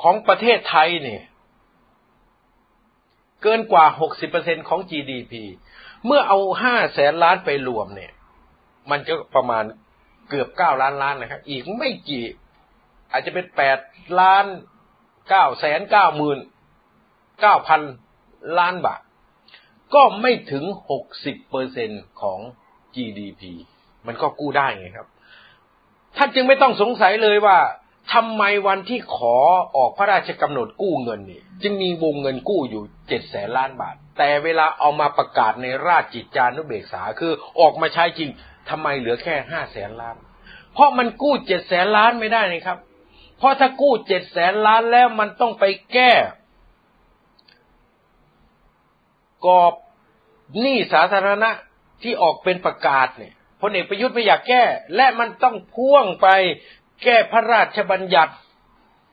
[0.00, 1.22] ของประเทศไทยเนี่ย
[3.42, 3.84] เกินกว่า
[4.26, 5.34] 60%ของ GDP
[6.06, 8.12] เมื่อเอาห้าแสนล้านไปรวมเนี่ย
[8.90, 9.64] มันจะประมาณ
[10.28, 12.24] เกือบเก้าล้านล้านนะครับ อีกไม่กี่
[13.10, 13.78] อาจจะเป็นแปด
[14.20, 14.44] ล้าน
[15.28, 16.38] เก้าแสนเก้าหมื่น
[17.40, 17.80] เก้าพัน
[18.58, 19.00] ล้านบาท
[19.94, 22.38] ก็ไม่ถึงหกสิบเปอร์เซ็นของ
[22.94, 23.42] GDP
[24.06, 25.08] มันก็กู้ได้ไงครับ
[26.16, 27.58] ท่านจึงไม่ต้องสงสัยเลยว่า
[28.12, 29.36] ทำไมวันที่ขอ
[29.76, 38.30] ออกพระราชกำหนดกู้เงินนี่จึงมีวงเงินกู้อยู่เจ็ดแสนล้านบาท แต่เวลาเอามาประกาศในราชจิตจานุเบกษาคือออกมาใช้จริง
[38.70, 40.16] ทำไมเหลือแค่ห้าแสนล้าน
[40.74, 42.78] เพราะมันกู้เจ็ดแสนล้านไม่ได้นี่ครับ
[43.38, 46.12] เพราะถ้ากู้เจ็ดแสนล้านแล้วมันต้องไปแก้
[49.46, 49.74] กอบ
[50.60, 51.50] หนี้สาธารณะ
[52.02, 54.64] ที่ออกเป็นประกาศเนี่ยพลเอกประยุทธ์ไม่อยากแก้
[54.96, 56.28] และมันต้องพ่วงไป
[57.04, 58.34] แก้พระราชบัญญัติ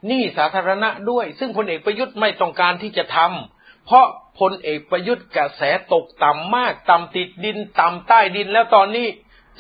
[0.08, 4.06] หนี้สาธารณะด้วย ซึ่งพลเอกประยุทธ์ไม่ต้องการที่จะทำเพราะ
[4.40, 5.62] พลเอกประยุทธ์กระแส
[5.94, 9.08] ตกต่ำมาก ต่ำติดดิน ต่ำใต้ดินแล้วตอนนี้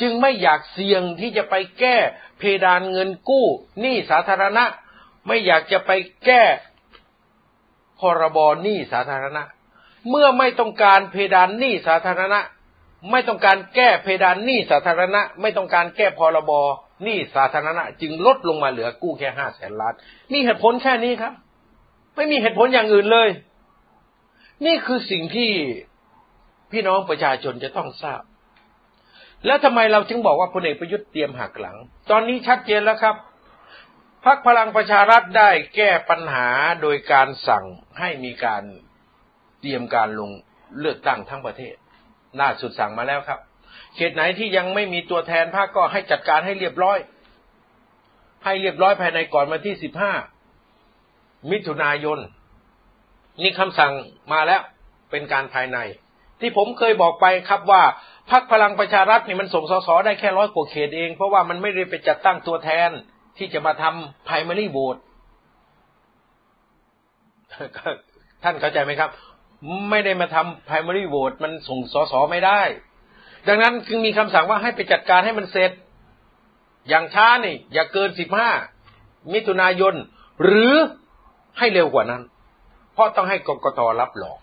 [0.01, 1.97] จึงไม่อยากเสี่ยงที่จะไปแก้
[2.39, 3.45] เพดานเงินกู้
[3.81, 4.65] หนี้สาธารณะ
[5.27, 5.91] ไม่อยากจะไป
[6.25, 6.43] แก้
[7.99, 9.43] พรบหนี้สาธารณะ
[10.09, 12.39] เมื่อไม่ต้องการเพดานหนี้สาธารณะ
[13.11, 16.51] ไม่ต้องการแก้เพดานหนี้สาธารณะ ไม่ต้องการแก้พรบ
[17.03, 19.93] หนี้สาธารณะ จึงลดลงมาเหลือกู้แค่ห้าแสนล้าน
[20.33, 21.33] มีเหตุผลแค่นี้ครับ
[22.15, 23.29] ไม่มีเหตุผลอย่างอื่นเลย
[24.65, 25.51] นี่คือสิ่งที่
[26.71, 28.21] พี่น้องประชาชนจะต้องทราบ
[29.45, 31.77] แล้วทำไมเราจึงบอกว่าพลเอกประยุทธ์เตรียมหักหลัง
[32.11, 33.15] ตอนนี้ชัดเจนแล้วครับ
[34.25, 36.47] พักพลังประชารัฐได้แก้ปัญหา
[36.81, 37.65] โดยการสั่ง
[37.99, 38.63] ให้มีการ
[39.61, 40.31] เตรียมการลง
[40.79, 41.75] เลือกตั้งทั้งประเทศ
[42.39, 43.39] น่าสุดสั่งมาแล้วครับ
[43.95, 46.97] เขตไหนที่ยังไม่มีตัวแทนพรรคก็ให้จัดการให้เรียบร้อย
[48.45, 50.13] ให้เรียบร้อยภายในก่อนวันที่สิบห้า
[51.51, 52.19] มิถุนายน
[53.41, 53.91] นี่คำสั่ง
[54.33, 54.61] มาแล้ว
[55.11, 55.77] เป็นการภายใน
[56.41, 57.83] ที่ผมเคยบอกไปครับว่า
[58.31, 62.89] พรรคพลังประชารัฐนี่มันส่งสสได้แค่ร้อยกว่าเขตเอง เพราะว่ามันไม่ได้ไปจัดตั้งตัวแทน
[63.38, 64.99] ที่จะมาทำ primary vote
[68.43, 69.09] ท่านเข้าใจไหมครับ
[69.89, 72.61] ไม่ได้มาทำ primary vote มันส่งสสไม่ได้
[73.47, 75.71] ดังนั้นจึงมีคำสั่งว่าให้ไปจัดการให้มันเสร็จ
[76.89, 78.49] อย่างช้านี่ อย่าเกินสิบห้า
[79.33, 79.93] มิถุนายน
[80.43, 80.73] หรือ
[81.57, 82.21] ให้เร็วกว่านั้น
[82.93, 84.38] เพราะต้องให้กกตรับรอง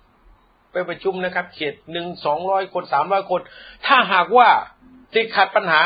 [0.73, 3.41] ไปประชุมนะครับ เขตหนึ่งสองร้อยคนสามร้อยคน
[3.87, 4.49] ถ้าหากว่า
[5.15, 5.83] ติดขัดปัญหา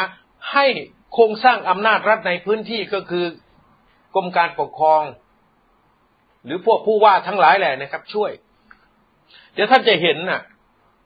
[0.53, 0.67] ให้
[1.13, 3.27] โครงสร้างอำนาจรัฐในพื้นที่ก็คือ
[4.15, 5.03] กรมการปกครอง
[6.45, 8.31] หรือพวกผู้ว่าทั้งหลายแหละนะครับ ช่วย
[9.55, 10.43] เดี๋ยวท่านจะเห็นน่ะ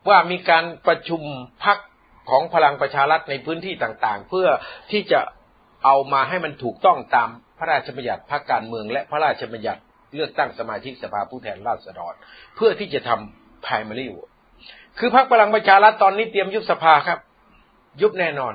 [0.09, 1.22] ว่ามีการประชุม
[1.64, 1.78] พัก
[2.31, 4.49] ของพลังประชารัฐในพื้นที่ต่างๆ เพื่อ
[4.91, 5.20] ที่จะ
[5.85, 7.28] เอามาให้มันถูกต้องตาม
[7.59, 9.81] พระราชบัญญัติพรรคการเมือง และพระราชบัญญัติ
[10.14, 12.14] เลือกตั้งสมาชิกสภาผู้แทนราษฎร
[12.57, 14.32] เพื่อที่จะทำ primary vote
[14.98, 17.18] คือพรรคพลังประชารัฐตอนนี้เตรียมยุบสภาครับ
[18.00, 18.54] ยุบแน่นอน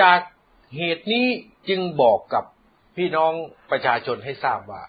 [0.00, 0.18] จาก
[0.76, 1.26] เหตุนี้
[1.68, 2.44] จึงบอกกับ
[2.96, 3.32] พี่น้อง
[3.70, 4.82] ประชาชนให้ทราบว่า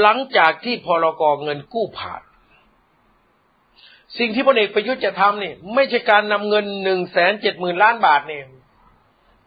[0.00, 2.22] หลังจากที่พรกเงินกู้ผ่าน
[4.18, 8.44] สิ่งที่พลเอกประยุทธ์จะทำนี่ไม่ใช่การนำเงินหนึ่งแสนเจ็ดหมื่นล้านบาทเนี่ย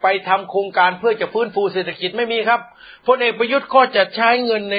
[0.01, 2.61] ไปทำโครงการเพื่อจะฟื้นฟูเศรษฐกิจไม่มีครับ
[3.07, 4.78] พลเอกประยุทธ์ก็จะใช้เงินใน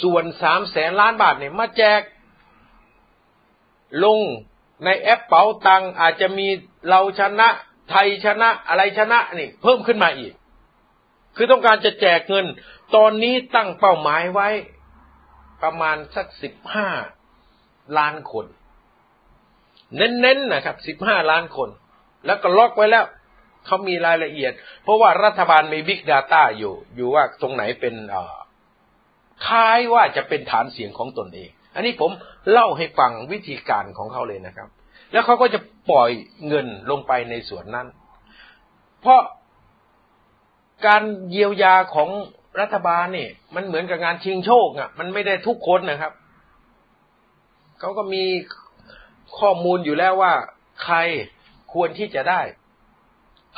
[0.00, 2.00] ส่วนสามแสนล้านบาทเนี่ยมาแจก
[4.04, 4.18] ลง
[4.84, 6.46] ในแอปเป๋าตังอาจจะมี
[6.88, 7.48] เราชนะ
[7.90, 10.32] ไทยชนะอะไรชนะนี่ เพิ่มขึ้นมาอีก
[11.36, 12.46] คือต้องการจะแจกเงิน
[12.96, 14.48] ตอนนี้ตั้งเป้าหมายไว้
[15.62, 16.88] ประมาณสักสิบห้า
[17.98, 18.46] ล้านคน
[19.96, 21.68] เน้นๆนะครับสิบห้าล้านคน
[22.26, 23.04] แล้วก็ล็อกไว้แล้ว
[23.66, 28.36] เขามีรายละเอียด เพราะว่ารัฐบาลมีบิ๊กดาต้าอยู่ อยู่ว่าตรงไหนเป็นอ่า
[29.46, 32.10] คล้ายว่าจะเป็นฐานเสียงของตนเอง อันนี้ผม
[32.50, 34.68] เล่าให้ฟังวิธีการของเขาเลยนะครับ
[35.12, 36.10] แล้วเขาก็จะปล่อย
[36.46, 37.86] เงินลงไปในส่วนนั้น
[39.00, 39.20] เพราะ
[40.86, 42.08] การเยียวยาของ
[42.60, 46.12] รัฐบาลนี่มันเหมือนกับงานชิงโชคอะ มันไม่ได้ทุกคนนะครับ
[47.80, 48.24] เขาก็มี
[49.38, 50.32] ข้อมูลอยู่แล้วว่า
[50.84, 50.96] ใคร
[51.72, 52.40] ควรที่จะได้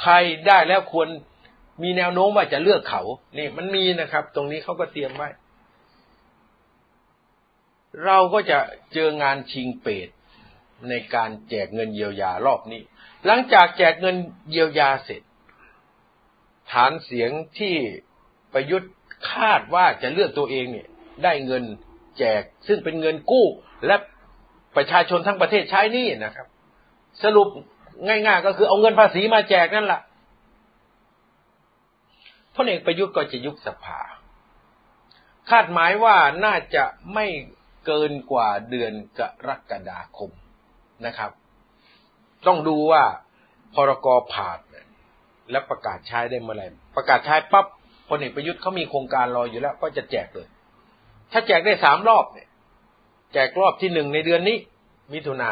[0.03, 0.14] ใคร
[0.49, 1.09] ได้แล้วควร
[1.82, 3.03] มีแนวโน้มว่าจะเลือกเขา
[3.39, 5.28] นี่มันมีนะครับ ตรงนี้เขาก็เตรียมไว้
[8.05, 8.59] เราก็จะ
[8.92, 10.09] เจองานชิงเปรต
[10.88, 12.82] ในการแจกเงินเยียวยารอบนี้
[13.26, 14.16] หลังจากแจกเงิน
[14.51, 15.22] เยียวยาเสร็จ
[16.72, 17.76] ฐานเสียงที่
[18.53, 18.92] ประยุทธ์
[19.32, 20.88] คาดว่าจะเลือกตัวเองเนี่ย
[21.24, 21.64] ได้เงิน
[22.18, 23.47] แจกซึ่งเป็นเงินกู้
[23.86, 23.97] และ
[24.76, 26.47] ประชาชนทั้งประเทศใช้นี่นะครับ
[27.22, 27.49] สรุป
[28.09, 30.01] ง่ายๆก็คือเอาเงินภาษีมาแจกนั่นแหละ
[32.55, 34.01] พลเอกประยุทธ์ก็จะยุบสภา
[35.51, 36.84] คาดหมายว่าน่าจะ
[37.14, 37.26] ไม่
[37.87, 40.30] เกินกว่าเดือนกรกฎาคม
[41.07, 41.30] นะครับ
[42.47, 43.03] ต้องดูว่า
[43.74, 44.59] พรกผ่าน
[45.51, 46.66] และประกาศใช้ได้เมื่อไหร่
[46.97, 47.66] ประกาศใช้ปั๊บ
[48.09, 50.49] พลเอกประยุทธ์เขามีโครงการรออยู่แล้ว ก็จะแจกเลย
[51.32, 52.49] ถ้าแจกได้สามรอบเนี่ย
[53.32, 54.57] แจกรอบที่หนึ่งในเดือนนี้
[55.12, 55.51] มิถุนา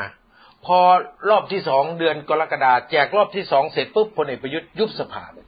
[0.66, 0.78] พอ
[1.28, 5.46] รอบที่สองเดือนกรกฎาแจกรอบที่สองเสร็จปุ๊บพลเอกประยุทธ์ยุบสภาเลย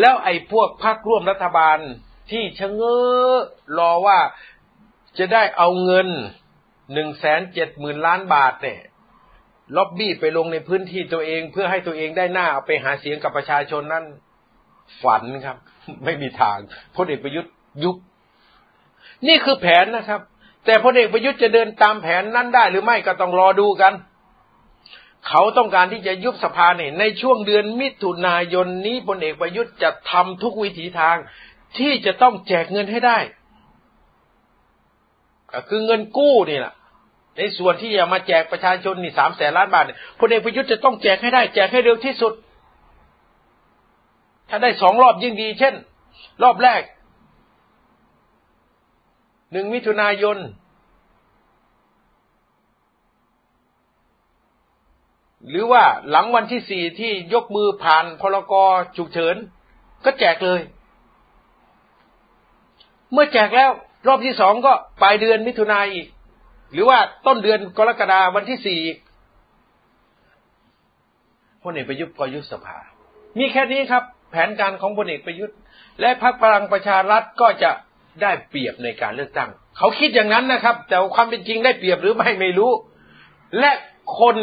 [0.00, 1.78] แล้วไอ้พวกพรรคร่วมรัฐบาล
[2.30, 2.98] ที่ชะเง้
[3.30, 3.34] อ
[3.78, 4.18] รอว่า
[5.18, 6.08] จะได้เอาเงิน
[6.92, 8.80] หนึ่งแสนเจ็ดหมื่นล้านบาทเนี่ย
[9.76, 14.04] ล็อบบี้ไปลงในพื้นที่ตัวเอง เพื่อให้ตัวเองได้หน้าเอาไปหาเสียงกับประชาชนนั้น
[15.02, 15.56] ฝันครับ
[16.04, 16.58] ไม่มีทาง
[16.96, 17.52] พลเอกประยุทธ์
[17.84, 17.96] ยุบ
[19.28, 20.20] นี่คือแผนนะครับ
[20.64, 23.92] แต่พลเอกประยุทธ์จะเดินตามแผนนั้นได้หรือไม่ก็ต้องรอดูกัน
[25.28, 31.16] เขาต้องการที่จะยุบสภาเนี่ยในช่วงเดือนมิถุนายนนี้พลเอกประยุทธ์จะทำทุกวิถีทาง
[31.78, 33.18] ที่จะต้องแจกเงินให้ได้
[35.56, 36.74] ก็คือเงินกู้นี่แหละ
[37.36, 39.84] ในส่วนที่จะมาแจกประชาชนนี่สามแสนล้านบาท
[40.18, 42.32] พลเอกประยุทธ์จะต้องแจกให้ได้ แจกให้เร็วที่สุด
[44.48, 45.74] ถ้าได้สองรอบยิ่งดี เช่น
[46.42, 46.82] รอบแรก
[49.52, 50.38] หนึ่งมิถุนายน
[55.48, 59.36] หรือว่าหลังวันที่สี่ที่ยกมือผ่านพลกรฉุกเฉิน
[60.04, 60.60] ก็แจกเลย
[63.12, 63.70] เมื่อแจกแล้ว
[64.06, 66.06] รอบที่สองก็ปลายเดือนมิถุนายอีก
[66.72, 68.80] หรือว่าต้นเดือนกรกฎาวันที่สี่
[71.62, 72.78] พลเอกประยุทธ์ก็ยุบสภา
[73.38, 75.56] มีแค่นี้ครับ แผนการของพลเอกประยุทธ์
[76.00, 77.70] และพรรคพลังประชารัฐก็จะ
[78.22, 82.72] ได้เปรียบในการเลือกตั้ง เขาคิดอย่างนั้นนะครับ แต่ความเป็นจริงได้เปรียบหรือไม่ไม่รู้
[83.58, 83.72] และ
[84.20, 84.36] คน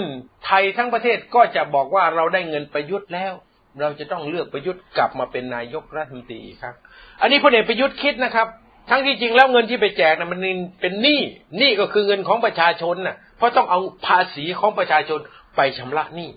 [0.45, 3.33] ไทยทั้งประเทศก็จะบอกว่าเราได้เงินประยุทธ์แล้ว
[3.81, 6.75] เราจะต้องเลือกประยุทธ์กลับมาเป็นนายกรัฐมนตรีครับ
[7.21, 8.47] อันนี้พลเอกประยุทธ์คิดนะครับ
[8.89, 10.39] ทั้งที่จริงแล้วเงินที่ไปแจกนะมัน
[10.81, 11.21] เป็นหนี้
[11.57, 15.19] หนี้ก็คือเงินของประชาชนน่ะ เพราะต้องเอาภาษีของประชาชน
[15.55, 16.29] ไปชำระหนี้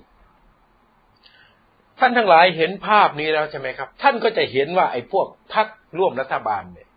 [1.99, 5.67] ท่านทั้งหลายเห็นภาพนี้แล้วใช่ไหมครับ ท่านก็จะเห็นว่าไอ้พวกพรรค
[5.99, 6.89] ร่วมรัฐบาลเนี่ย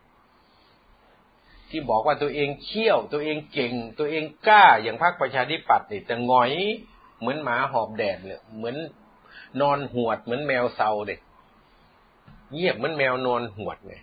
[1.69, 6.51] ที่บอกว่าตัวเองเขี้ยว ตัวเองเก่ง ตัวเองกล้าอย่างพรรคประชาธิปัตย์นี่แต่งอย
[7.19, 8.75] เหมือนหมาหอบแดดเลยเหมือน
[9.61, 11.19] นอนหวดเหมือนแมวเซาเด็ก
[12.53, 13.95] เงียบเหมือนแมวนอนหวดไง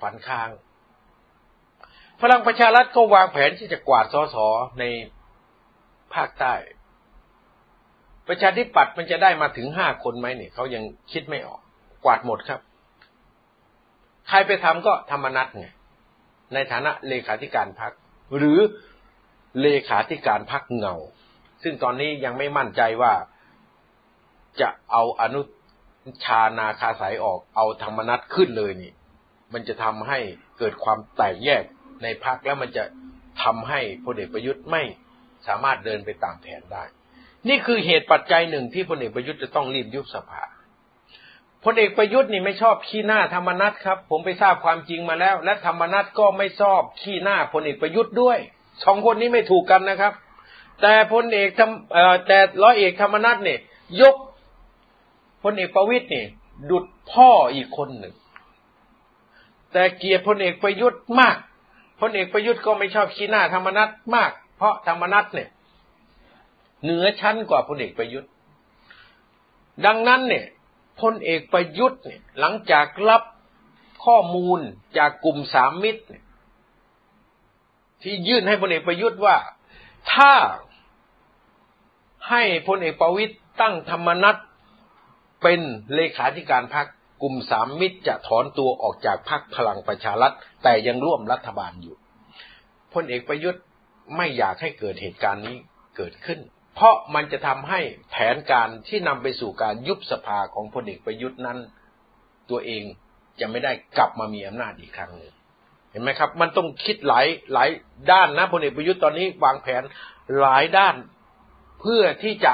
[0.00, 0.50] ฝันค้าง
[2.20, 4.36] พลังประชารัฐก็วางแผนที่จะกวาดสส
[4.78, 4.84] ใน
[6.14, 6.54] ภาคใต้
[8.28, 10.82] ประชาธิปัตย์มันจะได้มาถึงห้าคนไหมเนี่ยเขายัง
[11.12, 11.60] คิดไม่ออก
[12.04, 12.60] กวาดหมดครับ
[14.28, 15.66] ใครไปทำก็ธรรมนัตไง
[16.54, 17.92] ในฐานะเลขาธิการพัก
[18.36, 18.58] หรือ
[19.60, 20.94] เลขาธิการพักเงา
[21.62, 23.12] ซึ่งตอนนี้ยังไม่มั่นใจว่า
[24.60, 25.40] จะเอาอนุ
[26.24, 28.92] ชานาคาสายออกเอาธรรมนัตขึ้นเลยนี่
[29.52, 30.18] มันจะทำให้
[30.58, 31.62] เกิดความแตกแยก
[32.02, 32.84] ในพักแล้วมันจะ
[33.42, 34.82] ทำให้พลเอกประยุทธ์ไม่
[35.46, 36.84] สามารถเดินไปตามแผนได้
[37.48, 40.42] นี่คือเหตุปัจจัยหนึ่งที่พลเอกประยุทธ์จะต้องรีบยุบสภา
[41.64, 48.38] พลเอกประยุทธ์นี่ไม่ชอบขี้หน้าธรรมนัตครับ ผมไปทราบความจริงมาแล้ว และธรรมนัตก็ไม่ชอบขี้หน้าพลเอกประยุทธ์ด้วย
[48.84, 50.12] สองคนนี้ไม่ถูกกันนะครับ
[50.82, 51.48] แต่พลเอก
[52.26, 53.60] แต่ร้อยเอกธรรมนัตเนี่ย
[54.02, 54.16] ยก
[55.42, 56.24] พลเอกประวิตยนี่
[56.70, 58.14] ดุดพ่ออีกคนหนึ่ง
[59.72, 61.36] แต่เกียรติพลเอกประยุทธ์มาก
[62.00, 65.48] พลเอกประยุทธ์ก็ไม่ชอบขี้หน้าธรรมนัตมาก เพราะธรรมนัตเนี่ย
[66.82, 68.30] เหนือชั้นกว่าพลเอกประยุทธ์
[69.86, 70.46] ดังนั้นเนี่ย
[71.00, 73.22] พลเอกประยุทธ์เนี่ย หลังจากรับ
[74.04, 74.60] ข้อมูล
[74.98, 76.02] จากกลุ่มสามมิตร
[78.02, 79.36] ที่ยื่นให้พลเอกประยุทธ์ว่า
[80.12, 80.32] ถ้า
[82.28, 84.36] ให้พลเอกประวิตยตั้งธรรมนัต
[85.42, 85.60] เป็น
[85.94, 86.86] เลขาธิการพรรค
[87.22, 91.96] กลุ่มสามมิตรจะถอนตัวออกจากพรรคพลังประชารัฐ แต่ยังร่วมรัฐบาลอยู่
[92.94, 93.62] พลเอกประยุทธ์
[94.16, 95.56] ไม่อยากให้เกิดเหตุการณ์นี้
[95.96, 96.38] เกิดขึ้น
[96.74, 101.58] เพราะมันจะทำให้แผนการที่นำไปสู่การยุบสภาของพลเอกประยุทธ์นั้น
[102.50, 102.82] ตัวเอง
[103.40, 105.32] จะไม่ได้กลับมามีอำนาจอีกครั้งหนึ่ง
[105.90, 107.68] เห็นไหมครับ มันต้องคิดหลายหลาย
[108.12, 109.82] ด้านนะพลเอกประยุทธ์ตอนนี้วางแผน
[110.40, 110.94] หลายด้าน
[111.80, 112.52] เพื่อที่จะ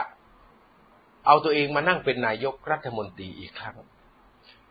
[1.26, 3.76] เอาตัวเองมานั่งเป็นนายกรัฐมนตรีอีกครั้ง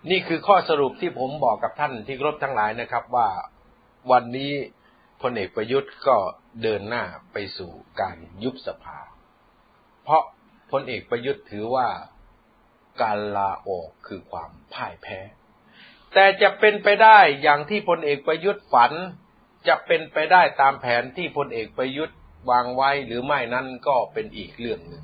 [0.09, 3.29] นี่คือข้อสรุปที่ผมบอกกับท่านที่รบทั้งหลายนะครับว่า
[4.11, 4.53] วันนี้
[5.21, 6.17] พลเอกประยุทธ์ก็
[6.63, 8.99] เดินหน้าไปสู่การยุบสภา
[10.03, 10.23] เพราะ
[10.71, 11.87] พลเอกประยุทธ์ถือว่า
[13.01, 15.19] การลาออกคือความพ่ายแพ้
[16.13, 18.91] แต่จะเป็นไปได้อย่างที่พลเอกประยุทธ์ฝัน
[19.67, 22.17] จะเป็นไปได้ตามแผนที่พลเอกประยุทธ์
[22.49, 25.03] วางไว้หรือไม่นั้นก็เป็นอีกเรื่องหนึ่ง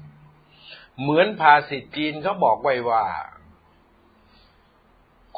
[1.02, 3.06] เหมือนภาษิตจีนเขาบอกไว้ว่า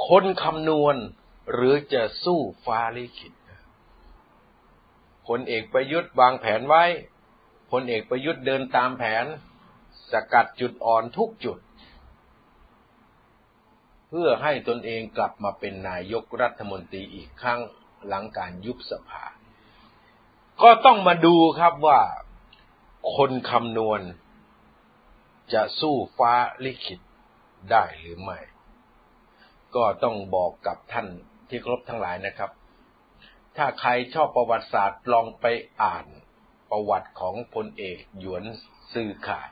[0.07, 0.95] คนคำนวณ
[1.53, 3.33] หรือจะสู้ฟ้าลิขิต
[5.27, 6.83] พลเอกประยุทธ์วางแผนไว้
[7.71, 9.25] พลเอกประยุทธ์เดินตามแผน
[10.11, 11.59] สกัดจุดอ่อนทุกจุด
[14.09, 17.59] เพื่อให้ตนเองกลับมาเป็นนายกรัฐมนตรีอีกครั้ง
[18.07, 19.23] หลังการยุบสภา
[20.61, 22.01] ก็ต้องมาดูครับว่า
[23.15, 24.01] คนคำนวณ
[25.53, 26.33] จะสู้ฟ้า
[26.63, 26.99] ลิขิต
[27.71, 28.39] ได้หรือไม่
[29.75, 31.07] ก็ต้องบอกกับท่าน
[31.49, 32.51] ที่ครบทั้งหลายนะครับ
[33.57, 35.45] ถ้าใครชอบประวัติศาสตร์ลองไป
[35.83, 36.05] อ่าน
[36.71, 38.43] ประวัติของพลเอกหยวน
[38.93, 39.49] ซื่อข่าย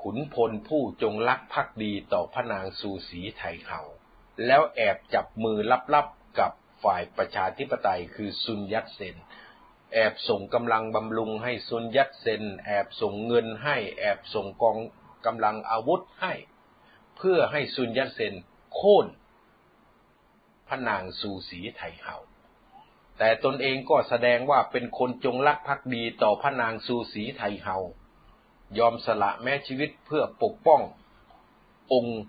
[0.00, 3.82] ขุนพลผู้จงรักภักดีต่อพระนางซูสีไทยเขา
[4.46, 5.58] แล้วแอบจับมือ
[5.94, 6.52] ลับๆกับ
[6.84, 9.16] ฝ่ายประชาธิปไตยคือซุนยัตเซน
[9.94, 14.78] แอบส่งกำลังบำรุงให้ซุนยัตเซนแอบส่งเงินให้ แอบส่งกอง
[15.26, 16.32] กำลังอาวุธให้
[17.16, 18.34] เพื่อให้ซุนยัตเซน
[18.74, 19.06] โค่น
[20.68, 22.16] พระนางซูสีไทเฮา
[23.18, 27.76] แต่ตนเองก็แสดงว่าเป็นคนจงรักภักดีต่อพระนางซูสีไทเฮา
[28.78, 30.80] ยอมสละแม้ชีวิตเพื่อปกป้อง
[31.92, 32.20] องค์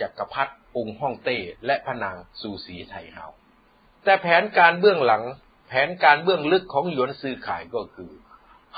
[0.00, 3.26] จักรพรรดิองค์ฮ่องเต้และพระนางซูสีไทเฮา
[4.04, 5.24] แต่แผนการเบื้องหลัง
[5.68, 8.12] แผนการเบื้องลึกของหยวนซือขายก็คือ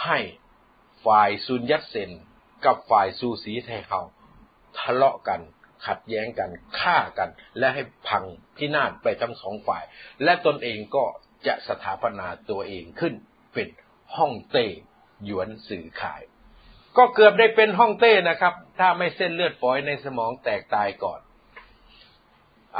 [0.05, 0.19] ให้
[1.05, 2.11] ฝ่ายซุนยัตเซน
[2.65, 4.01] กับฝ่ายซูสีไทเฮา
[4.79, 5.41] ทะเลาะกัน
[5.87, 6.51] ขัดแย้งกัน
[6.81, 7.29] ฆ่ากัน
[7.59, 8.25] และให้พัง
[8.57, 9.85] พินาศไปทั้งสองฝ่าย
[10.25, 11.05] และตนเองก็
[11.47, 13.15] จะสถาปนาตัวเองขึ้น
[13.55, 13.69] เป็น
[14.17, 14.67] ฮ่องเต้
[15.25, 16.23] หยวนสื่อขาย
[16.97, 21.21] ก็เกือบได้เป็นฮ่องเต้นะครับ ถ้าไม่เส้นเลือดฝอยในสมองแตกตายก่อน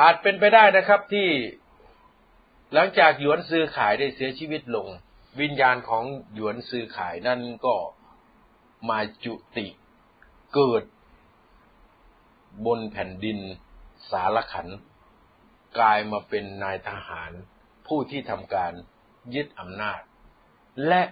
[0.01, 1.29] อาจเป็นไปได้นะครับที่
[2.75, 4.89] หลังจากหยวนซื้อขายได้เสียชีวิตลง
[5.41, 7.77] วิญญาณของหยวนซื้อขายนั่นก็
[8.89, 9.67] มาจุติ
[10.55, 10.83] เกิด
[12.67, 13.39] บนแผ่นดิน
[14.11, 14.67] สารขัน
[15.79, 17.33] กลายมาเป็นนายทหาร
[17.87, 18.73] ผู้ที่ทำการ
[19.35, 20.01] ยึดอำนาจ
[20.87, 21.03] และ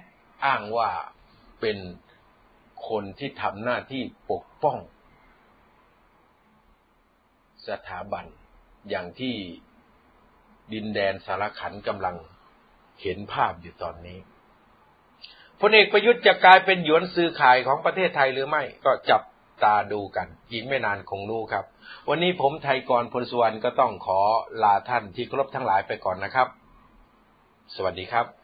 [0.45, 0.91] อ้างว่า
[1.61, 1.79] เป็น
[2.89, 4.79] คนที่ทำหน้าที่ปกป้อง
[7.69, 8.25] สถาบัน
[8.89, 9.37] อย่างที่
[10.73, 12.17] ดินแดนสารขันกำลัง
[13.03, 14.19] เห็นภาพอยู่ตอนนี้
[15.61, 19.23] พลเอกประยุทธ์จะกลายเป็นหยวนซื้อขายของประเทศไทยหรือไม่ ก็จับ
[19.65, 21.65] ตาดูกันอีกไม่นานคงรู้ครับ
[22.09, 24.21] วันนี้ผมไทยกรพลสุวรรณก็ต้องขอ
[24.63, 26.49] ลาท่านที่ครบทั้งหลายไปก่อนนะครับ
[27.75, 28.38] สวัสดีครับ